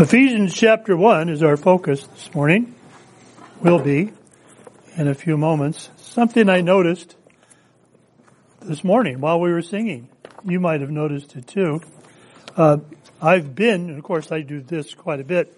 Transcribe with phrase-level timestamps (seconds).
[0.00, 2.72] Ephesians chapter 1 is our focus this morning.
[3.62, 4.12] Will be
[4.94, 5.90] in a few moments.
[5.96, 7.16] Something I noticed
[8.62, 10.08] this morning while we were singing.
[10.44, 11.82] You might have noticed it too.
[12.56, 12.78] Uh,
[13.20, 15.52] I've been, and of course I do this quite a bit,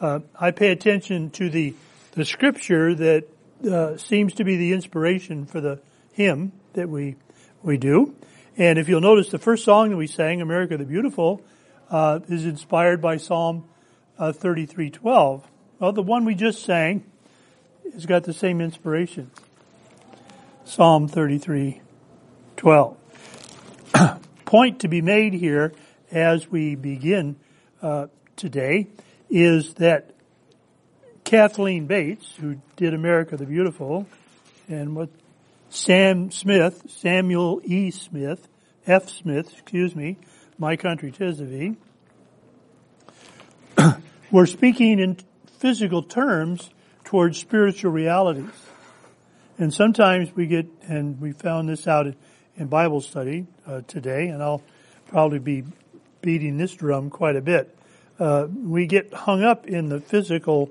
[0.00, 1.74] uh, I pay attention to the,
[2.12, 3.28] the scripture that
[3.70, 5.80] uh, seems to be the inspiration for the
[6.14, 7.16] hymn that we,
[7.62, 8.14] we do.
[8.56, 11.42] And if you'll notice the first song that we sang, America the Beautiful,
[11.90, 13.64] uh, is inspired by Psalm
[14.18, 15.42] uh, 33:12.
[15.78, 17.04] Well, the one we just sang
[17.92, 19.30] has got the same inspiration.
[20.64, 22.96] Psalm 33:12.
[24.44, 25.72] Point to be made here
[26.10, 27.36] as we begin
[27.80, 28.88] uh, today
[29.30, 30.10] is that
[31.24, 34.06] Kathleen Bates, who did America the Beautiful,
[34.68, 35.08] and what
[35.70, 37.90] Sam Smith, Samuel E.
[37.90, 38.46] Smith,
[38.86, 39.08] F.
[39.08, 40.18] Smith, excuse me,
[40.58, 41.76] My Country Tis of Thee,
[44.30, 45.16] we're speaking in
[45.58, 46.70] physical terms
[47.04, 48.50] towards spiritual realities.
[49.58, 52.06] And sometimes we get, and we found this out
[52.56, 54.62] in Bible study uh, today, and I'll
[55.08, 55.64] probably be
[56.20, 57.76] beating this drum quite a bit.
[58.18, 60.70] Uh, we get hung up in the physical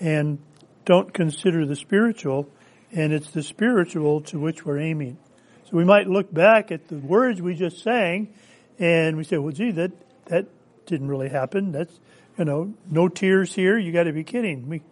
[0.00, 0.38] and
[0.84, 2.48] don't consider the spiritual,
[2.92, 5.18] and it's the spiritual to which we're aiming.
[5.64, 8.32] So we might look back at the words we just sang,
[8.78, 9.90] and we say, "Well, gee, that
[10.26, 10.46] that
[10.86, 11.72] didn't really happen.
[11.72, 11.98] That's
[12.38, 13.78] you know, no tears here.
[13.78, 14.68] You got to be kidding.
[14.68, 14.82] We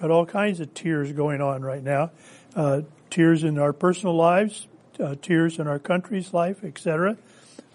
[0.00, 2.10] got all kinds of tears going on right now.
[2.54, 4.66] Uh, tears in our personal lives,
[4.98, 7.16] uh, tears in our country's life, etc.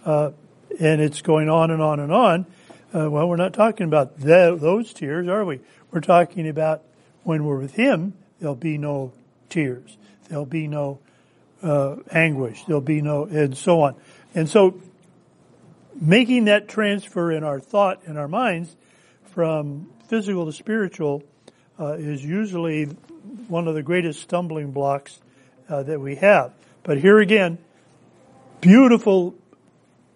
[0.06, 0.32] Uh,
[0.80, 2.46] and it's going on and on and on.
[2.94, 5.60] Uh, well, we're not talking about those tears, are we?
[5.92, 6.84] We're talking about
[7.24, 9.14] when we're with Him, there'll be no
[9.50, 9.98] tears.
[10.28, 11.00] There'll be no
[11.62, 12.64] uh, anguish.
[12.66, 13.96] There'll be no, and so on.
[14.36, 14.82] And so,
[15.99, 18.75] making that transfer in our thought in our minds
[19.25, 21.23] from physical to spiritual
[21.80, 22.86] uh, is usually
[23.48, 25.20] one of the greatest stumbling blocks
[25.70, 26.53] uh, that we have.
[26.83, 27.58] But here again,
[28.61, 29.36] beautiful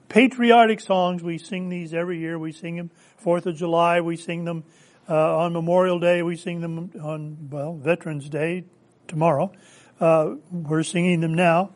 [0.09, 1.23] patriotic songs.
[1.23, 2.37] We sing these every year.
[2.37, 4.01] We sing them Fourth of July.
[4.01, 4.63] We sing them
[5.09, 6.21] uh, on Memorial Day.
[6.21, 8.65] We sing them on well Veterans Day
[9.07, 9.51] tomorrow.
[9.99, 11.71] Uh, we're singing them now,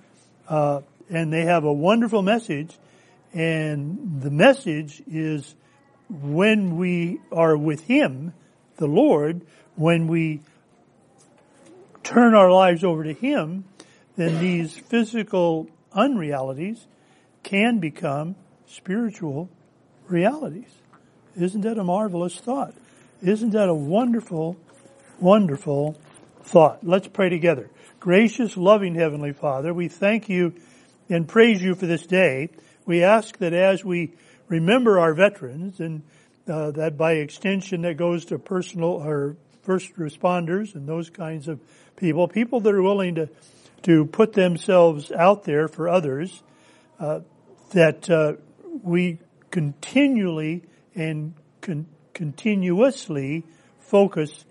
[0.48, 2.78] uh, and they have a wonderful message.
[3.34, 5.56] And the message is
[6.10, 8.34] when we are with Him,
[8.78, 9.42] the Lord,
[9.76, 10.42] when we
[12.04, 13.64] turn our lives over to Him,
[14.18, 16.86] then these physical unrealities
[17.44, 18.36] can become
[18.68, 19.50] spiritual
[20.08, 20.70] realities.
[21.38, 22.74] Isn't that a marvelous thought?
[23.22, 24.58] Isn't that a wonderful,
[25.20, 25.98] wonderful
[26.44, 26.80] thought?
[26.84, 27.70] Let's pray together.
[28.00, 30.54] Gracious, loving Heavenly Father, we thank you
[31.08, 32.50] and praise you for this day.
[32.92, 34.12] We ask that as we
[34.50, 36.02] remember our veterans and
[36.46, 41.62] uh, that by extension that goes to personal or first responders and those kinds of
[41.96, 43.30] people, people that are willing to
[43.84, 46.44] to put themselves out there for others,
[47.00, 47.22] uh,
[47.70, 48.34] that uh,
[48.84, 49.20] we
[49.52, 50.64] continually
[50.94, 53.46] and con- continuously
[53.80, 54.44] focus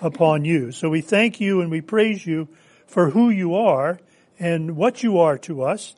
[0.00, 0.72] upon you.
[0.72, 2.48] So we thank you and we praise you
[2.86, 4.00] for who you are
[4.38, 5.94] and what you are to us.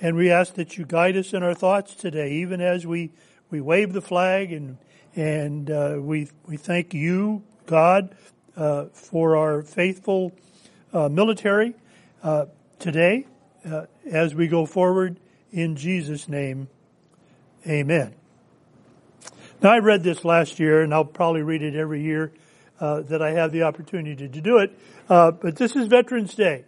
[0.00, 3.10] And we ask that you guide us in our thoughts today, even as we,
[3.50, 4.78] we wave the flag and,
[5.16, 8.14] and uh, we, we thank you, God,
[8.56, 10.32] uh, for our faithful
[10.92, 11.74] uh, military
[12.22, 12.46] uh,
[12.78, 13.26] today
[13.68, 15.18] uh, as we go forward
[15.50, 16.68] in Jesus' name.
[17.66, 18.14] Amen.
[19.60, 22.32] Now I read this last year and I'll probably read it every year
[22.78, 24.78] uh, that I have the opportunity to do it.
[25.08, 26.66] but this is Veterans Day.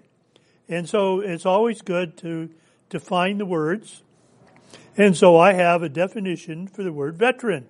[0.68, 2.50] And so it's always good to
[2.90, 4.02] define the words.
[4.96, 7.66] And so I have a definition for the word veteran.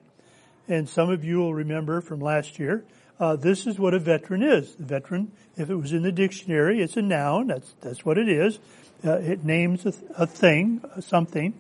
[0.67, 2.85] And some of you will remember from last year,
[3.21, 4.75] uh, this is what a veteran is.
[4.75, 7.49] The veteran, if it was in the dictionary, it's a noun.
[7.49, 8.59] That's, that's what it is.
[9.05, 11.55] Uh, it names a, a thing, something.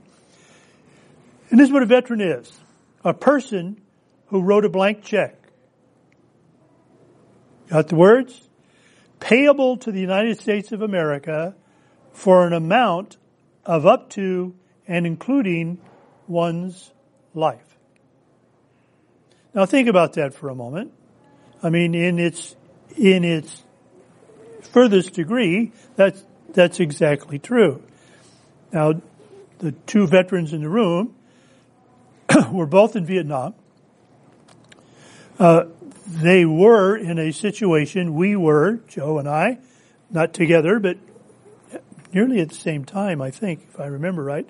[1.50, 2.50] And this is what a veteran is.
[3.04, 3.80] A person
[4.26, 5.36] who wrote a blank check.
[7.68, 8.48] Got the words?
[9.18, 11.54] Payable to the United States of America
[12.12, 13.16] for an amount
[13.64, 14.54] of up to
[14.86, 15.78] and including
[16.26, 16.92] one's
[17.34, 17.76] life.
[19.54, 20.92] Now think about that for a moment.
[21.62, 22.56] I mean, in its,
[22.96, 23.62] in its
[24.62, 26.24] furthest degree, that's,
[26.54, 27.82] that's exactly true.
[28.72, 28.94] Now,
[29.58, 31.14] the two veterans in the room
[32.52, 33.54] were both in Vietnam.
[35.38, 35.64] Uh,
[36.06, 39.58] they were in a situation, we were, Joe and I,
[40.10, 40.96] not together, but
[42.12, 44.48] nearly at the same time, I think, if I remember right.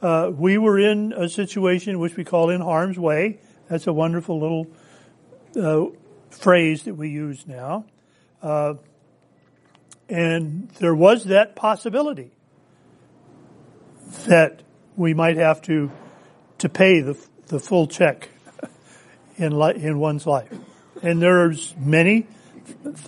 [0.00, 3.38] Uh, we were in a situation which we call in harm's way.
[3.68, 4.66] That's a wonderful little
[5.56, 5.92] uh,
[6.30, 7.84] phrase that we use now.
[8.40, 8.74] Uh,
[10.08, 12.30] and there was that possibility
[14.26, 14.62] that
[14.96, 15.90] we might have to
[16.58, 17.16] to pay the
[17.48, 18.28] the full check
[19.36, 20.52] in li- in one's life.
[21.02, 22.26] And there's many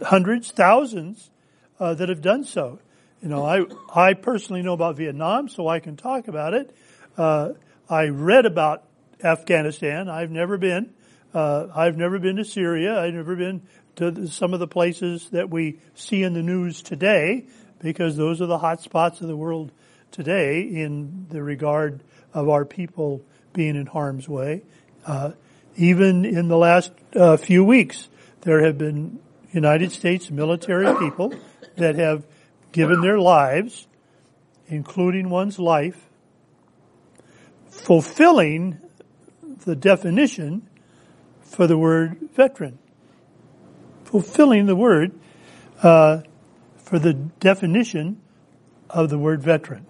[0.02, 1.30] hundreds, thousands
[1.78, 2.78] uh, that have done so.
[3.22, 3.64] You know, I
[3.94, 6.74] I personally know about Vietnam, so I can talk about it.
[7.18, 7.50] Uh,
[7.88, 8.84] I read about
[9.22, 10.08] Afghanistan.
[10.08, 10.94] I've never been.
[11.34, 12.98] Uh, I've never been to Syria.
[12.98, 13.62] I've never been
[13.96, 17.44] to some of the places that we see in the news today,
[17.80, 19.70] because those are the hot spots of the world
[20.12, 22.02] today in the regard
[22.32, 23.22] of our people
[23.52, 24.62] being in harm's way.
[25.04, 25.32] Uh,
[25.76, 28.08] even in the last uh, few weeks,
[28.42, 29.18] there have been
[29.52, 31.34] United States military people
[31.76, 32.24] that have
[32.72, 33.86] given their lives,
[34.66, 36.08] including one's life,
[37.68, 38.78] fulfilling
[39.64, 40.68] the definition
[41.42, 42.78] for the word veteran.
[44.04, 45.12] Fulfilling the word
[45.82, 46.22] uh,
[46.78, 48.20] for the definition
[48.88, 49.86] of the word veteran.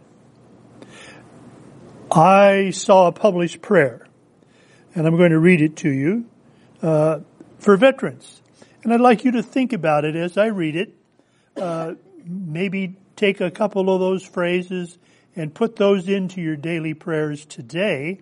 [2.11, 4.07] I saw a published prayer,
[4.95, 6.27] and I'm going to read it to you
[6.83, 7.21] uh,
[7.59, 8.43] for veterans.
[8.83, 10.95] And I'd like you to think about it as I read it.
[11.57, 11.95] Uh,
[12.25, 14.99] maybe take a couple of those phrases
[15.37, 18.21] and put those into your daily prayers today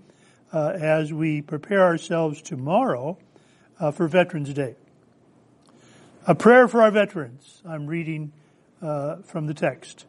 [0.53, 3.19] uh, as we prepare ourselves tomorrow
[3.81, 4.75] uh, for Veterans Day.
[6.27, 7.63] A prayer for our veterans.
[7.67, 8.33] I'm reading
[8.83, 10.05] uh, from the text.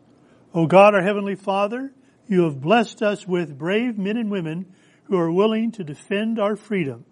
[0.54, 1.92] O God, our Heavenly Father,
[2.28, 6.56] you have blessed us with brave men and women who are willing to defend our
[6.56, 7.06] freedom.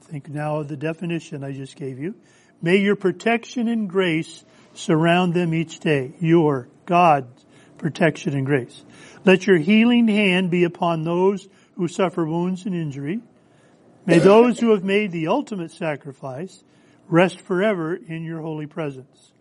[0.00, 2.14] Think now of the definition I just gave you.
[2.60, 4.44] May your protection and grace
[4.74, 6.12] surround them each day.
[6.20, 7.44] Your, God's
[7.78, 8.84] protection and grace.
[9.24, 13.20] Let your healing hand be upon those who suffer wounds and injury.
[14.06, 16.62] May those who have made the ultimate sacrifice
[17.08, 19.32] rest forever in your holy presence.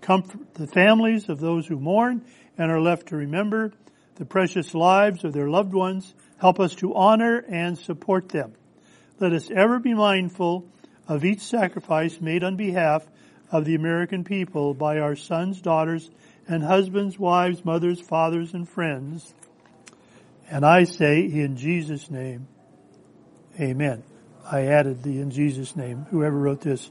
[0.00, 2.24] Comfort the families of those who mourn
[2.56, 3.72] and are left to remember
[4.16, 6.14] the precious lives of their loved ones.
[6.38, 8.52] Help us to honor and support them.
[9.18, 10.66] Let us ever be mindful
[11.06, 13.06] of each sacrifice made on behalf
[13.50, 16.10] of the American people by our sons, daughters,
[16.46, 19.34] and husbands, wives, mothers, fathers, and friends.
[20.50, 22.48] And I say in Jesus' name,
[23.58, 24.02] amen.
[24.50, 26.06] I added the in Jesus' name.
[26.10, 26.90] Whoever wrote this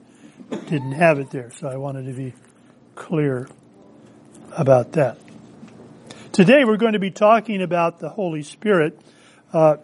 [0.68, 2.34] didn't have it there, so I wanted to be
[2.96, 3.48] clear
[4.52, 5.18] about that.
[6.32, 9.00] Today we're going to be talking about the Holy Spirit,
[9.52, 9.78] uh,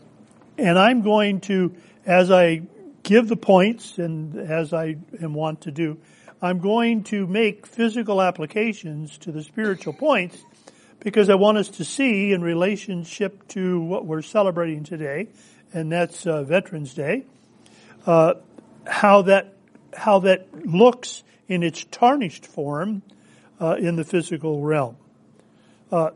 [0.58, 1.76] and I'm going to,
[2.06, 2.62] as I
[3.04, 5.98] give the points and as I am wont to do,
[6.42, 10.38] I'm going to make physical applications to the spiritual points
[11.00, 15.28] because I want us to see in relationship to what we're celebrating today,
[15.74, 17.24] and that's uh, Veterans Day,
[18.06, 18.34] uh,
[18.86, 19.54] how that
[19.96, 23.02] how that looks in its tarnished form
[23.62, 24.98] uh, in the physical realm.
[25.92, 26.10] Uh,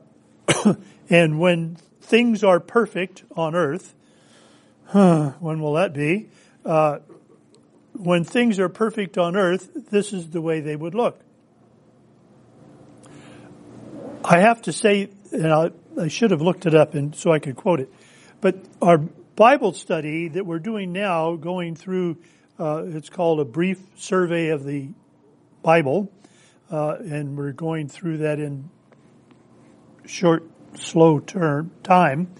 [1.09, 3.93] and when things are perfect on earth,
[4.87, 6.27] huh, when will that be?
[7.99, 11.19] When things are perfect on earth, this is the way they would look.
[14.23, 17.39] I have to say, and I, I should have looked it up and so I
[17.39, 17.91] could quote it,
[18.39, 22.17] but our Bible study that we're doing now, going through,
[22.57, 24.89] uh, it's called a brief survey of the
[25.61, 26.09] Bible,
[26.71, 28.69] uh, and we're going through that in
[30.05, 30.43] short,
[30.75, 32.33] slow term time.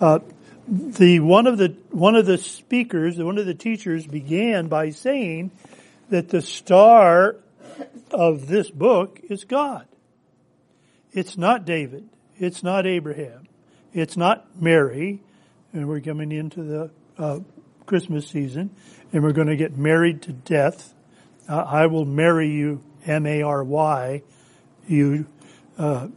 [0.00, 0.18] Uh,
[0.66, 5.50] the one of the one of the speakers, one of the teachers, began by saying
[6.10, 7.36] that the star
[8.10, 9.86] of this book is God.
[11.12, 12.08] It's not David.
[12.38, 13.46] It's not Abraham.
[13.92, 15.20] It's not Mary.
[15.72, 17.40] And we're coming into the uh,
[17.86, 18.70] Christmas season,
[19.12, 20.94] and we're going to get married to death.
[21.48, 24.22] Uh, I will marry you, M A R Y,
[24.86, 25.26] you
[25.78, 26.08] uh,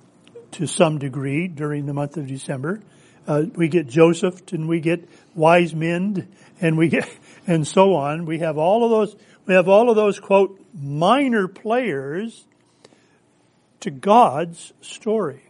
[0.51, 2.81] to some degree during the month of December.
[3.27, 6.29] Uh, we get Joseph and we get wise men
[6.61, 7.09] and we get,
[7.47, 8.25] and so on.
[8.25, 9.15] We have all of those,
[9.45, 12.45] we have all of those quote, minor players
[13.81, 15.43] to God's story.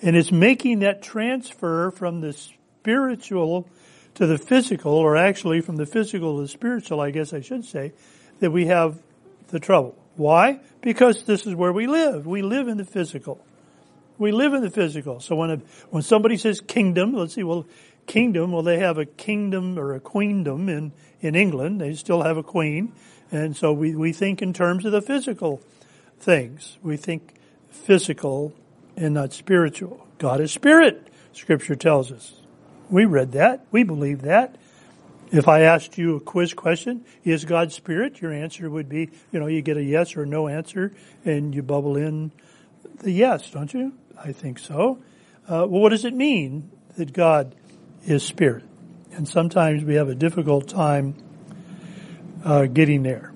[0.00, 3.68] And it's making that transfer from the spiritual
[4.14, 7.64] to the physical, or actually from the physical to the spiritual, I guess I should
[7.64, 7.92] say,
[8.40, 9.00] that we have
[9.48, 9.96] the trouble.
[10.16, 10.60] Why?
[10.80, 12.26] Because this is where we live.
[12.26, 13.44] We live in the physical.
[14.22, 15.18] We live in the physical.
[15.18, 15.56] So when a,
[15.90, 17.66] when somebody says kingdom, let's see, well,
[18.06, 21.80] kingdom, well, they have a kingdom or a queendom in, in England.
[21.80, 22.92] They still have a queen.
[23.32, 25.60] And so we, we think in terms of the physical
[26.20, 26.78] things.
[26.84, 27.34] We think
[27.70, 28.54] physical
[28.96, 30.06] and not spiritual.
[30.18, 32.32] God is spirit, scripture tells us.
[32.88, 33.66] We read that.
[33.72, 34.54] We believe that.
[35.32, 38.20] If I asked you a quiz question, is God spirit?
[38.20, 40.92] Your answer would be, you know, you get a yes or no answer
[41.24, 42.30] and you bubble in
[43.02, 43.92] the yes, don't you?
[44.18, 44.98] I think so.
[45.44, 47.54] Uh, well, what does it mean that God
[48.04, 48.64] is spirit?
[49.12, 51.14] And sometimes we have a difficult time
[52.44, 53.32] uh, getting there.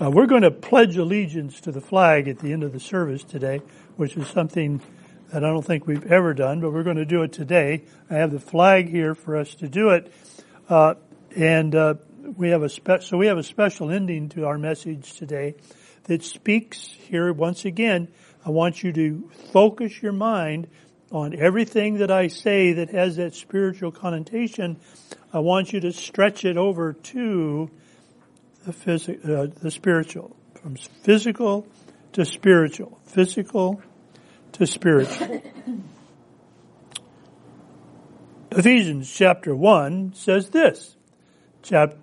[0.00, 3.24] Uh, we're going to pledge allegiance to the flag at the end of the service
[3.24, 3.60] today,
[3.96, 4.80] which is something
[5.32, 7.84] that I don't think we've ever done, but we're going to do it today.
[8.08, 10.12] I have the flag here for us to do it.
[10.68, 10.94] Uh,
[11.34, 11.94] and uh,
[12.36, 15.54] we have a spe- so we have a special ending to our message today
[16.04, 18.08] that speaks here once again.
[18.48, 20.68] I want you to focus your mind
[21.12, 24.78] on everything that I say that has that spiritual connotation.
[25.34, 27.70] I want you to stretch it over to
[28.64, 31.66] the phys- uh, the spiritual, from physical
[32.14, 33.82] to spiritual, physical
[34.52, 35.42] to spiritual.
[38.52, 40.96] Ephesians chapter 1 says this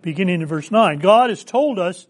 [0.03, 0.99] beginning in verse 9.
[0.99, 2.05] God has told us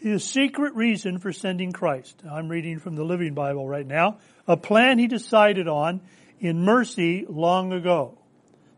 [0.00, 2.22] his secret reason for sending Christ.
[2.28, 4.18] I'm reading from the Living Bible right now.
[4.48, 6.00] A plan he decided on
[6.40, 8.16] in mercy long ago.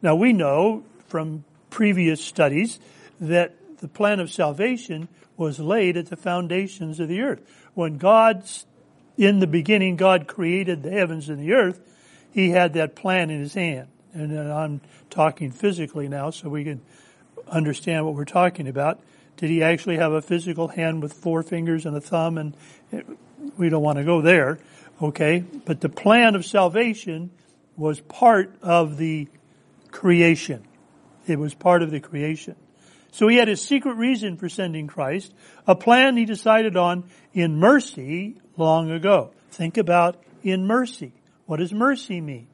[0.02, 2.80] Now we know from previous studies
[3.20, 7.40] that the plan of salvation was laid at the foundations of the earth.
[7.74, 8.44] When God,
[9.16, 11.80] in the beginning, God created the heavens and the earth,
[12.32, 13.88] he had that plan in his hand.
[14.12, 16.80] And uh, I'm talking physically now so we can
[17.48, 19.00] understand what we're talking about.
[19.42, 22.38] Did he actually have a physical hand with four fingers and a thumb?
[22.38, 22.56] And
[22.92, 23.04] it,
[23.58, 24.60] we don't want to go there,
[25.02, 25.40] okay?
[25.40, 27.32] But the plan of salvation
[27.76, 29.26] was part of the
[29.90, 30.62] creation.
[31.26, 32.54] It was part of the creation.
[33.10, 35.34] So he had a secret reason for sending Christ,
[35.66, 37.02] a plan he decided on
[37.34, 39.32] in mercy long ago.
[39.50, 41.14] Think about in mercy.
[41.46, 42.46] What does mercy mean?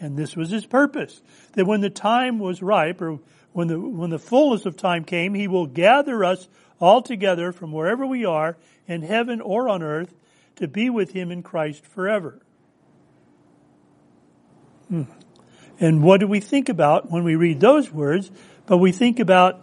[0.00, 1.20] And this was his purpose.
[1.52, 3.18] That when the time was ripe, or
[3.54, 6.48] when the, when the fullness of time came, he will gather us
[6.80, 8.56] all together from wherever we are,
[8.86, 10.12] in heaven or on earth,
[10.56, 12.40] to be with him in Christ forever.
[14.88, 15.04] Hmm.
[15.78, 18.30] And what do we think about when we read those words?
[18.66, 19.62] But we think about,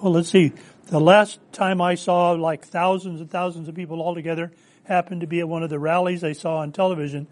[0.00, 0.52] well, let's see,
[0.86, 4.52] the last time I saw like thousands and thousands of people all together
[4.84, 7.28] happened to be at one of the rallies I saw on television.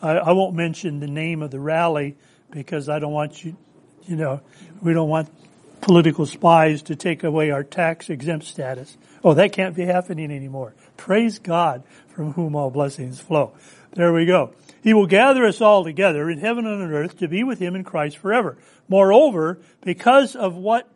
[0.00, 2.16] I, I won't mention the name of the rally
[2.52, 3.56] because I don't want you,
[4.06, 4.40] you know,
[4.80, 5.28] we don't want
[5.80, 8.96] political spies to take away our tax exempt status.
[9.24, 10.74] Oh, that can't be happening anymore.
[10.96, 13.52] Praise God from whom all blessings flow.
[13.92, 14.54] There we go.
[14.82, 17.74] He will gather us all together in heaven and on earth to be with him
[17.74, 18.56] in Christ forever.
[18.88, 20.88] Moreover, because of what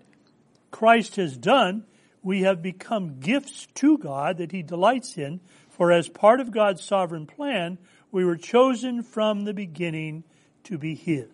[0.70, 1.84] Christ has done,
[2.22, 6.82] we have become gifts to God that he delights in, for as part of God's
[6.82, 7.78] sovereign plan,
[8.10, 10.24] we were chosen from the beginning
[10.64, 11.28] to be his.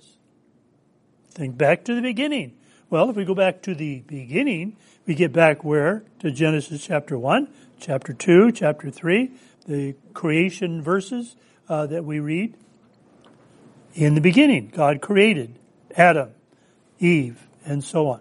[1.33, 2.53] Think back to the beginning.
[2.91, 6.05] Well, if we go back to the beginning, we get back where?
[6.19, 7.49] To Genesis chapter 1,
[7.81, 9.31] chapter 2, chapter 3,
[9.67, 11.35] the creation verses
[11.71, 12.55] uh, that we read.
[13.95, 15.59] In the beginning, God created
[15.97, 16.33] Adam,
[16.99, 18.21] Eve, and so on.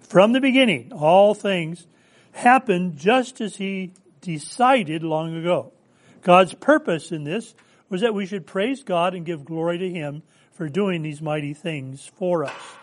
[0.00, 1.86] From the beginning, all things
[2.32, 5.72] happened just as He decided long ago.
[6.20, 7.54] God's purpose in this
[7.88, 10.22] was that we should praise God and give glory to Him
[10.54, 12.76] for doing these mighty things for us,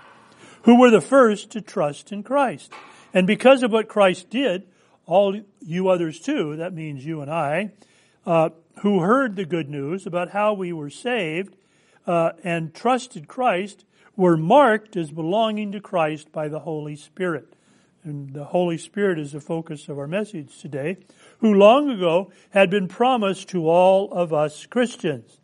[0.64, 2.72] who were the first to trust in Christ.
[3.14, 4.68] And because of what Christ did,
[5.06, 7.72] all you others too, that means you and I,
[8.26, 8.50] uh,
[8.82, 11.56] who heard the good news about how we were saved
[12.06, 13.86] uh, and trusted Christ,
[14.16, 17.56] were marked as belonging to Christ by the Holy Spirit.
[18.04, 20.98] And the Holy Spirit is the focus of our message today,
[21.40, 25.40] who long ago had been promised to all of us Christians.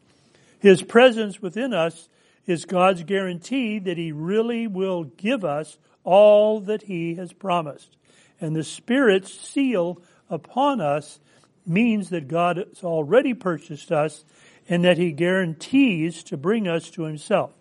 [0.60, 2.10] His presence within us
[2.48, 7.98] is God's guarantee that He really will give us all that He has promised.
[8.40, 11.20] And the Spirit's seal upon us
[11.66, 14.24] means that God has already purchased us
[14.70, 17.52] and that He guarantees to bring us to Himself.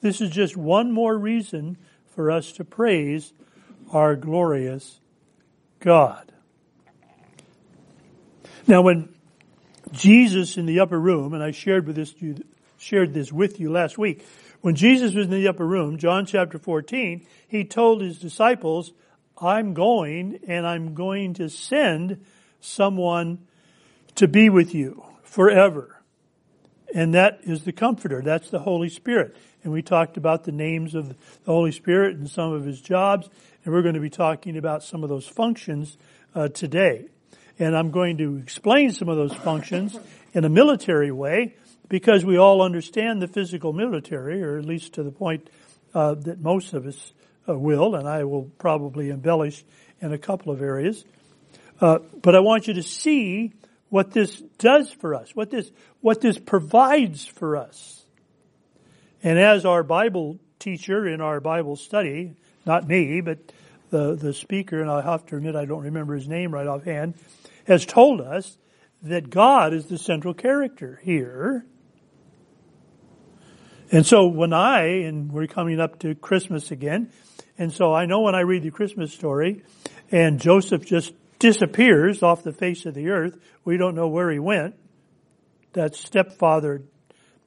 [0.00, 1.78] This is just one more reason
[2.14, 3.32] for us to praise
[3.92, 5.00] our glorious
[5.80, 6.32] God.
[8.66, 9.14] Now when
[9.92, 12.12] Jesus in the upper room, and I shared with this
[12.86, 14.24] shared this with you last week.
[14.60, 18.92] When Jesus was in the upper room, John chapter 14, he told his disciples,
[19.36, 22.24] I'm going and I'm going to send
[22.60, 23.44] someone
[24.14, 26.00] to be with you forever.
[26.94, 28.22] And that is the comforter.
[28.22, 29.36] That's the Holy Spirit.
[29.64, 31.16] And we talked about the names of the
[31.52, 33.28] Holy Spirit and some of his jobs.
[33.64, 35.98] And we're going to be talking about some of those functions
[36.36, 37.06] uh, today.
[37.58, 39.98] And I'm going to explain some of those functions
[40.32, 41.56] in a military way
[41.88, 45.48] because we all understand the physical military, or at least to the point
[45.94, 47.12] uh, that most of us
[47.48, 49.64] uh, will, and I will probably embellish
[50.00, 51.04] in a couple of areas.
[51.80, 53.52] Uh, but I want you to see
[53.88, 58.04] what this does for us, what this, what this provides for us.
[59.22, 63.38] And as our Bible teacher in our Bible study, not me, but
[63.90, 67.14] the, the speaker, and I have to admit I don't remember his name right offhand,
[67.66, 68.56] has told us
[69.02, 71.64] that God is the central character here.
[73.92, 77.10] And so when I, and we're coming up to Christmas again,
[77.58, 79.62] and so I know when I read the Christmas story,
[80.10, 84.38] and Joseph just disappears off the face of the earth, we don't know where he
[84.38, 84.74] went.
[85.72, 86.82] That's stepfather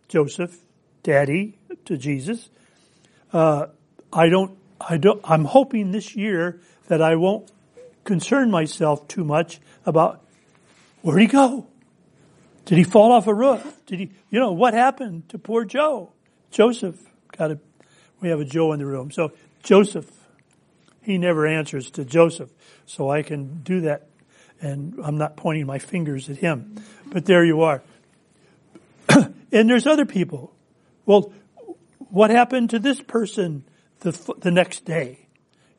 [0.07, 0.55] Joseph,
[1.03, 2.49] daddy to Jesus.
[3.33, 3.67] Uh,
[4.13, 7.51] I don't, I don't, I'm hoping this year that I won't
[8.03, 10.23] concern myself too much about
[11.01, 11.67] where'd he go?
[12.65, 13.79] Did he fall off a roof?
[13.85, 16.11] Did he, you know, what happened to poor Joe?
[16.51, 16.97] Joseph
[17.37, 17.59] got a,
[18.21, 19.11] we have a Joe in the room.
[19.11, 19.31] So
[19.63, 20.09] Joseph,
[21.01, 22.49] he never answers to Joseph.
[22.85, 24.07] So I can do that
[24.61, 26.75] and I'm not pointing my fingers at him.
[27.07, 27.81] But there you are.
[29.09, 30.53] and there's other people.
[31.05, 31.31] Well,
[32.09, 33.63] what happened to this person
[34.01, 35.27] the, the next day?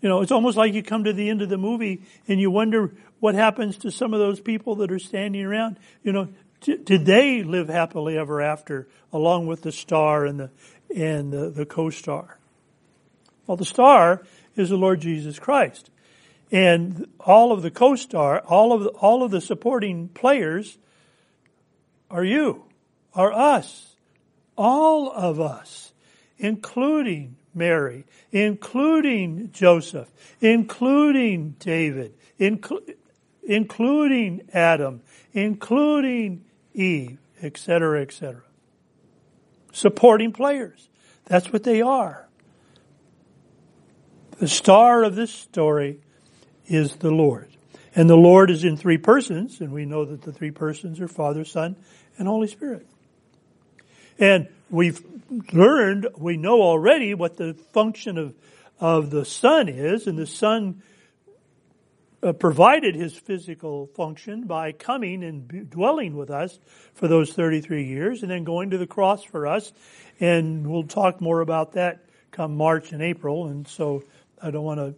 [0.00, 2.50] You know, it's almost like you come to the end of the movie and you
[2.50, 5.78] wonder what happens to some of those people that are standing around.
[6.02, 6.28] You know,
[6.60, 10.50] did they live happily ever after along with the star and the,
[10.94, 12.38] and the, the co-star?
[13.46, 14.22] Well, the star
[14.56, 15.90] is the Lord Jesus Christ.
[16.52, 20.78] And all of the co-star, all of the, all of the supporting players
[22.10, 22.64] are you,
[23.14, 23.94] are us,
[24.56, 25.92] all of us,
[26.38, 32.94] including Mary, including Joseph, including David, inclu-
[33.42, 35.02] including Adam,
[35.32, 36.44] including
[36.80, 38.42] Eve, etc., etc.
[39.72, 40.88] Supporting players.
[41.26, 42.26] That's what they are.
[44.38, 46.00] The star of this story
[46.66, 47.48] is the Lord.
[47.94, 51.08] And the Lord is in three persons, and we know that the three persons are
[51.08, 51.76] Father, Son,
[52.16, 52.86] and Holy Spirit.
[54.18, 55.02] And we've
[55.52, 58.34] learned, we know already what the function of,
[58.78, 60.82] of the Son is, and the Son
[62.22, 66.58] uh, provided his physical function by coming and dwelling with us
[66.94, 69.72] for those 33 years and then going to the cross for us.
[70.18, 73.46] And we'll talk more about that come March and April.
[73.46, 74.04] And so
[74.42, 74.94] I don't want to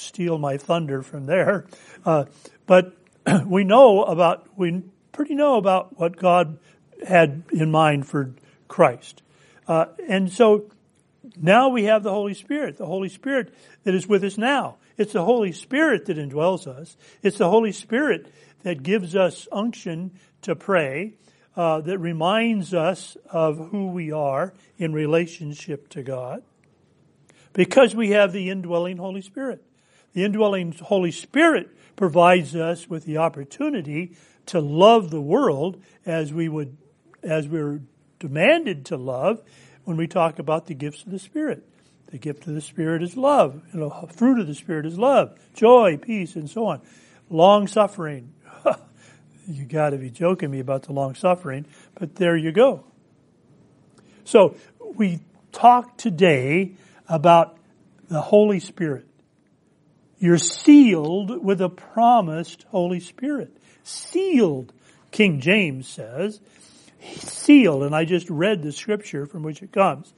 [0.00, 1.66] steal my thunder from there.
[2.04, 2.24] Uh,
[2.66, 2.96] but
[3.46, 6.58] we know about, we pretty know about what God
[7.06, 8.34] had in mind for
[8.68, 9.22] Christ.
[9.66, 10.70] Uh, and so
[11.36, 13.54] now we have the Holy Spirit, the Holy Spirit
[13.84, 14.76] that is with us now.
[14.96, 16.96] It's the Holy Spirit that indwells us.
[17.22, 21.14] It's the Holy Spirit that gives us unction to pray,
[21.56, 26.42] uh, that reminds us of who we are in relationship to God,
[27.52, 29.62] because we have the indwelling Holy Spirit.
[30.12, 36.48] The indwelling Holy Spirit provides us with the opportunity to love the world as we
[36.48, 36.76] would,
[37.22, 37.80] as we're
[38.18, 39.42] demanded to love
[39.84, 41.66] when we talk about the gifts of the Spirit.
[42.10, 43.62] The gift of the Spirit is love.
[43.72, 46.80] You know, fruit of the Spirit is love, joy, peace, and so on.
[47.28, 48.32] Long suffering.
[49.48, 52.84] you gotta be joking me about the long suffering, but there you go.
[54.24, 54.56] So,
[54.94, 55.20] we
[55.52, 56.72] talk today
[57.08, 57.56] about
[58.08, 59.06] the Holy Spirit.
[60.18, 63.56] You're sealed with a promised Holy Spirit.
[63.84, 64.72] Sealed,
[65.10, 66.40] King James says.
[67.02, 70.12] Sealed, and I just read the scripture from which it comes.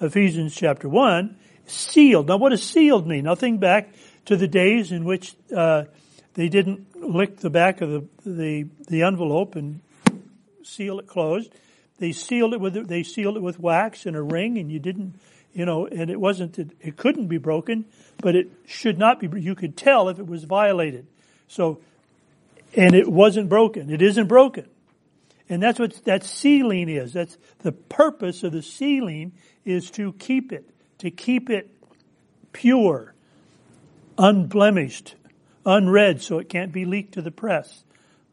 [0.00, 2.28] Ephesians chapter 1, sealed.
[2.28, 3.24] Now what does sealed mean?
[3.24, 3.88] Nothing back
[4.26, 5.84] to the days in which uh,
[6.34, 9.80] they didn't lick the back of the, the, the envelope and
[10.62, 11.50] seal it closed.
[11.98, 15.14] They sealed it with they sealed it with wax and a ring, and you didn't,
[15.54, 17.86] you know, and it wasn't it couldn't be broken,
[18.18, 19.40] but it should not be.
[19.40, 21.06] You could tell if it was violated.
[21.48, 21.80] So,
[22.74, 23.90] and it wasn't broken.
[23.90, 24.66] It isn't broken.
[25.48, 27.12] And that's what that sealing is.
[27.12, 29.32] That's the purpose of the sealing
[29.64, 31.70] is to keep it, to keep it
[32.52, 33.14] pure,
[34.18, 35.14] unblemished,
[35.64, 37.84] unread so it can't be leaked to the press.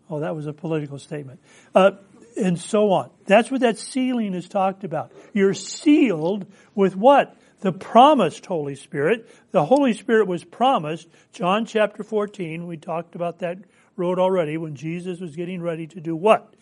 [0.10, 1.40] Oh, that was a political statement.
[1.74, 1.92] Uh,
[2.36, 3.10] and so on.
[3.26, 5.12] That's what that sealing is talked about.
[5.34, 7.36] You're sealed with what?
[7.62, 9.30] The promised Holy Spirit.
[9.52, 11.08] The Holy Spirit was promised.
[11.32, 13.60] John chapter 14, we talked about that
[13.96, 16.54] road already when Jesus was getting ready to do what?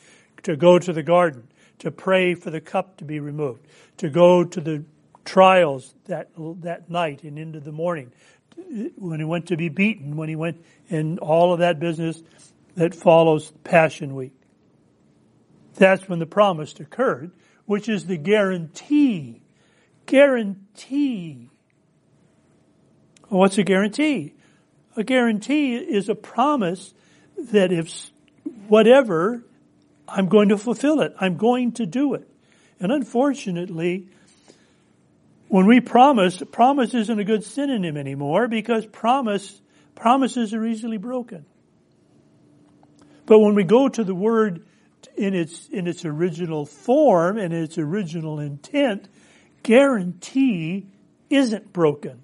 [0.44, 1.48] To go to the garden
[1.80, 3.66] to pray for the cup to be removed,
[3.98, 4.84] to go to the
[5.26, 6.30] trials that
[6.62, 8.12] that night and into the morning,
[8.96, 12.22] when he went to be beaten, when he went in all of that business
[12.76, 14.34] that follows Passion Week.
[15.76, 17.32] That's when the promise occurred,
[17.66, 19.42] which is the guarantee,
[20.06, 21.52] guarantee
[23.32, 24.34] What's a guarantee?
[24.98, 26.94] A guarantee is a promise
[27.38, 28.12] that if
[28.68, 29.46] whatever,
[30.12, 31.14] I'm going to fulfill it.
[31.20, 32.28] I'm going to do it.
[32.80, 34.08] And unfortunately,
[35.48, 39.62] when we promise, promise isn't a good synonym anymore because promise,
[39.96, 41.46] promises are easily broken.
[43.26, 44.66] But when we go to the word
[45.16, 49.08] in its, in its original form and its original intent,
[49.64, 50.88] guarantee
[51.30, 52.24] isn't broken.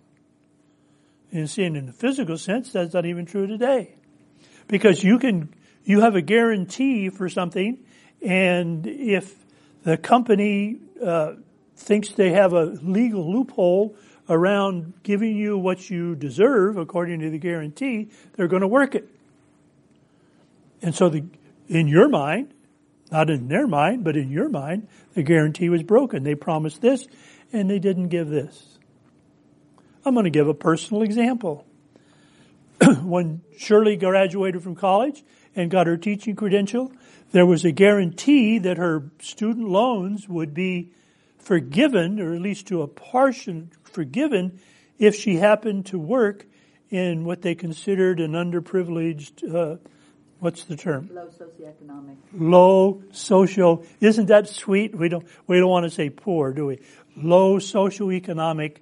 [1.31, 3.95] And seeing in the physical sense, that's not even true today.
[4.67, 5.53] Because you can,
[5.87, 7.77] you have a guarantee for something,
[8.21, 9.33] and if
[9.83, 11.35] the company uh,
[11.77, 13.95] thinks they have a legal loophole
[14.27, 19.07] around giving you what you deserve according to the guarantee, they're going to work it.
[20.81, 21.23] And so the,
[21.69, 22.53] in your mind,
[23.09, 26.23] not in their mind, but in your mind, the guarantee was broken.
[26.23, 27.07] They promised this
[27.53, 28.77] and they didn't give this.
[30.03, 31.65] I'm going to give a personal example.
[33.01, 35.23] when Shirley graduated from college
[35.57, 36.91] and got her teaching credential,
[37.31, 40.93] there was a guarantee that her student loans would be
[41.39, 44.59] forgiven, or at least to a portion forgiven,
[44.99, 46.45] if she happened to work
[46.89, 49.77] in what they considered an underprivileged, uh,
[50.39, 51.09] what's the term?
[51.11, 52.15] Low socioeconomic.
[52.33, 53.83] Low socio.
[53.99, 54.95] Isn't that sweet?
[54.95, 56.79] We don't we don't want to say poor, do we?
[57.15, 58.77] Low socioeconomic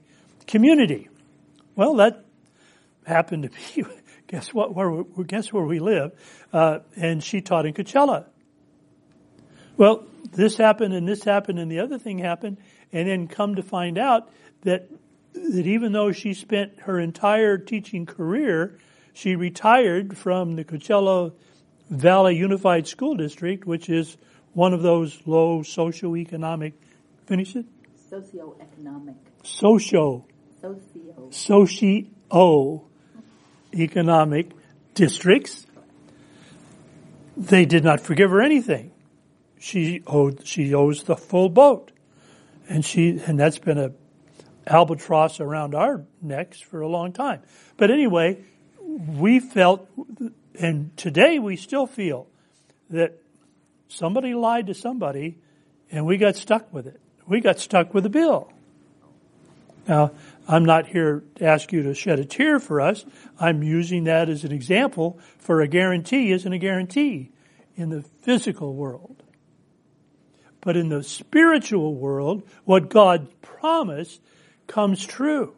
[0.45, 1.09] community.
[1.75, 2.25] Well, that
[3.05, 3.85] happened to be.
[4.27, 4.73] Guess what?
[4.73, 6.11] Where guess where we live?
[6.51, 8.25] Uh, and she taught in Coachella.
[9.77, 12.57] Well, this happened and this happened and the other thing happened,
[12.91, 14.89] and then come to find out that
[15.33, 18.79] that even though she spent her entire teaching career,
[19.13, 21.33] she retired from the Coachella
[21.89, 24.17] Valley Unified School District, which is
[24.53, 26.73] one of those low socioeconomic.
[27.27, 27.65] Finish it.
[28.09, 29.15] Socioeconomic.
[29.43, 30.25] Socio.
[30.61, 31.29] Socio.
[31.29, 32.87] Socio
[33.75, 34.51] economic
[34.93, 35.65] districts.
[37.37, 38.91] They did not forgive her anything
[39.65, 41.91] she owed, she owes the full boat.
[42.69, 43.91] And she, and that's been a
[44.67, 47.41] albatross around our necks for a long time.
[47.75, 48.43] But anyway,
[48.79, 49.89] we felt,
[50.59, 52.27] and today we still feel
[52.91, 53.19] that
[53.89, 55.37] somebody lied to somebody
[55.91, 56.99] and we got stuck with it.
[57.27, 58.51] We got stuck with the bill.
[59.87, 60.11] Now,
[60.47, 63.03] I'm not here to ask you to shed a tear for us.
[63.39, 67.31] I'm using that as an example for a guarantee isn't a guarantee
[67.75, 69.23] in the physical world.
[70.61, 74.21] But in the spiritual world, what God promised
[74.67, 75.55] comes true.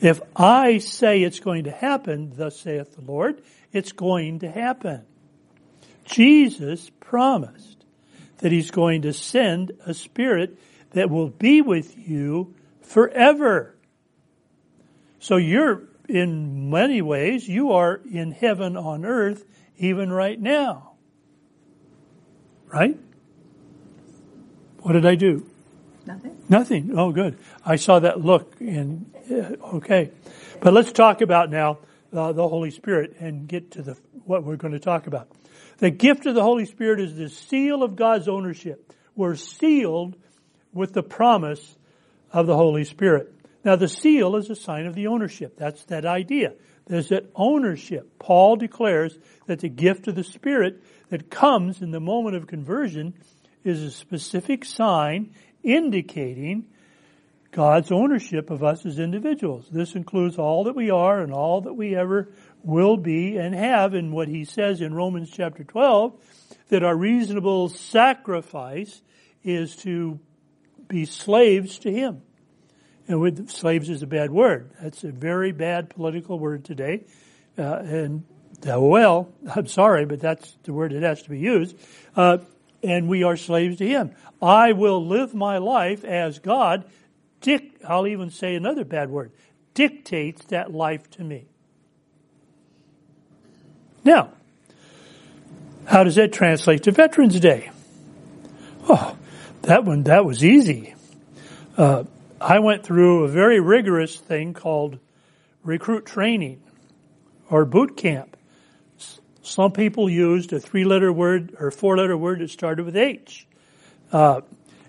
[0.00, 3.40] If I say it's going to happen, thus saith the Lord,
[3.72, 5.04] it's going to happen.
[6.04, 7.84] Jesus promised
[8.38, 10.58] that He's going to send a Spirit
[10.90, 13.76] that will be with you forever.
[15.18, 19.44] So you're, in many ways, you are in heaven on earth
[19.78, 20.92] even right now.
[22.66, 22.98] Right?
[24.80, 25.46] What did I do?
[26.06, 26.36] Nothing.
[26.48, 26.98] Nothing.
[26.98, 27.38] Oh, good.
[27.64, 29.12] I saw that look and
[29.74, 30.10] okay.
[30.60, 31.78] But let's talk about now
[32.12, 35.28] uh, the Holy Spirit and get to the what we're going to talk about.
[35.78, 38.92] The gift of the Holy Spirit is the seal of God's ownership.
[39.14, 40.16] We're sealed
[40.72, 41.76] with the promise
[42.32, 43.32] of the Holy Spirit.
[43.64, 45.56] Now the seal is a sign of the ownership.
[45.56, 46.54] That's that idea.
[46.86, 48.18] There's that ownership.
[48.18, 49.16] Paul declares
[49.46, 53.14] that the gift of the Spirit that comes in the moment of conversion
[53.62, 56.66] is a specific sign indicating
[57.52, 59.68] God's ownership of us as individuals.
[59.70, 62.32] This includes all that we are and all that we ever
[62.64, 66.14] will be and have in what he says in Romans chapter 12,
[66.70, 69.02] that our reasonable sacrifice
[69.44, 70.18] is to
[70.92, 72.22] be slaves to him.
[73.08, 74.70] And with slaves is a bad word.
[74.80, 77.04] That's a very bad political word today.
[77.58, 78.24] Uh, and
[78.70, 81.76] uh, well, I'm sorry, but that's the word that has to be used.
[82.14, 82.38] Uh,
[82.82, 84.14] and we are slaves to Him.
[84.40, 86.84] I will live my life as God,
[87.40, 89.32] dic- I'll even say another bad word,
[89.74, 91.46] dictates that life to me.
[94.04, 94.32] Now,
[95.86, 97.70] how does that translate to Veterans Day?
[98.88, 99.16] Oh,
[99.62, 100.94] that one, that was easy.
[101.76, 102.04] Uh,
[102.40, 104.98] I went through a very rigorous thing called
[105.62, 106.62] recruit training
[107.48, 108.36] or boot camp.
[109.42, 113.46] Some people used a three letter word or four letter word that started with H.
[114.12, 114.42] Uh,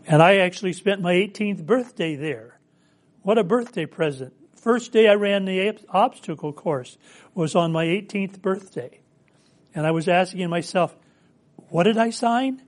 [0.08, 2.60] and I actually spent my 18th birthday there.
[3.22, 4.34] What a birthday present.
[4.56, 6.98] First day I ran the obstacle course
[7.34, 9.00] was on my 18th birthday.
[9.76, 10.96] And I was asking myself,
[11.70, 12.62] what did I sign?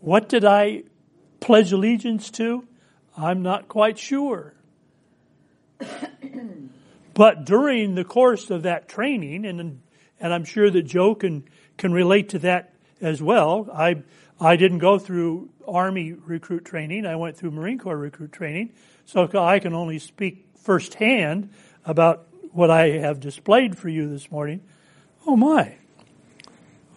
[0.00, 0.84] What did I
[1.40, 2.66] pledge allegiance to?
[3.16, 4.54] I'm not quite sure.
[7.14, 9.80] but during the course of that training, and
[10.20, 11.44] and I'm sure that Joe can
[11.76, 13.68] can relate to that as well.
[13.72, 14.02] I
[14.40, 17.06] I didn't go through Army recruit training.
[17.06, 18.72] I went through Marine Corps recruit training,
[19.04, 21.50] so I can only speak firsthand
[21.84, 24.62] about what I have displayed for you this morning.
[25.26, 25.76] Oh my!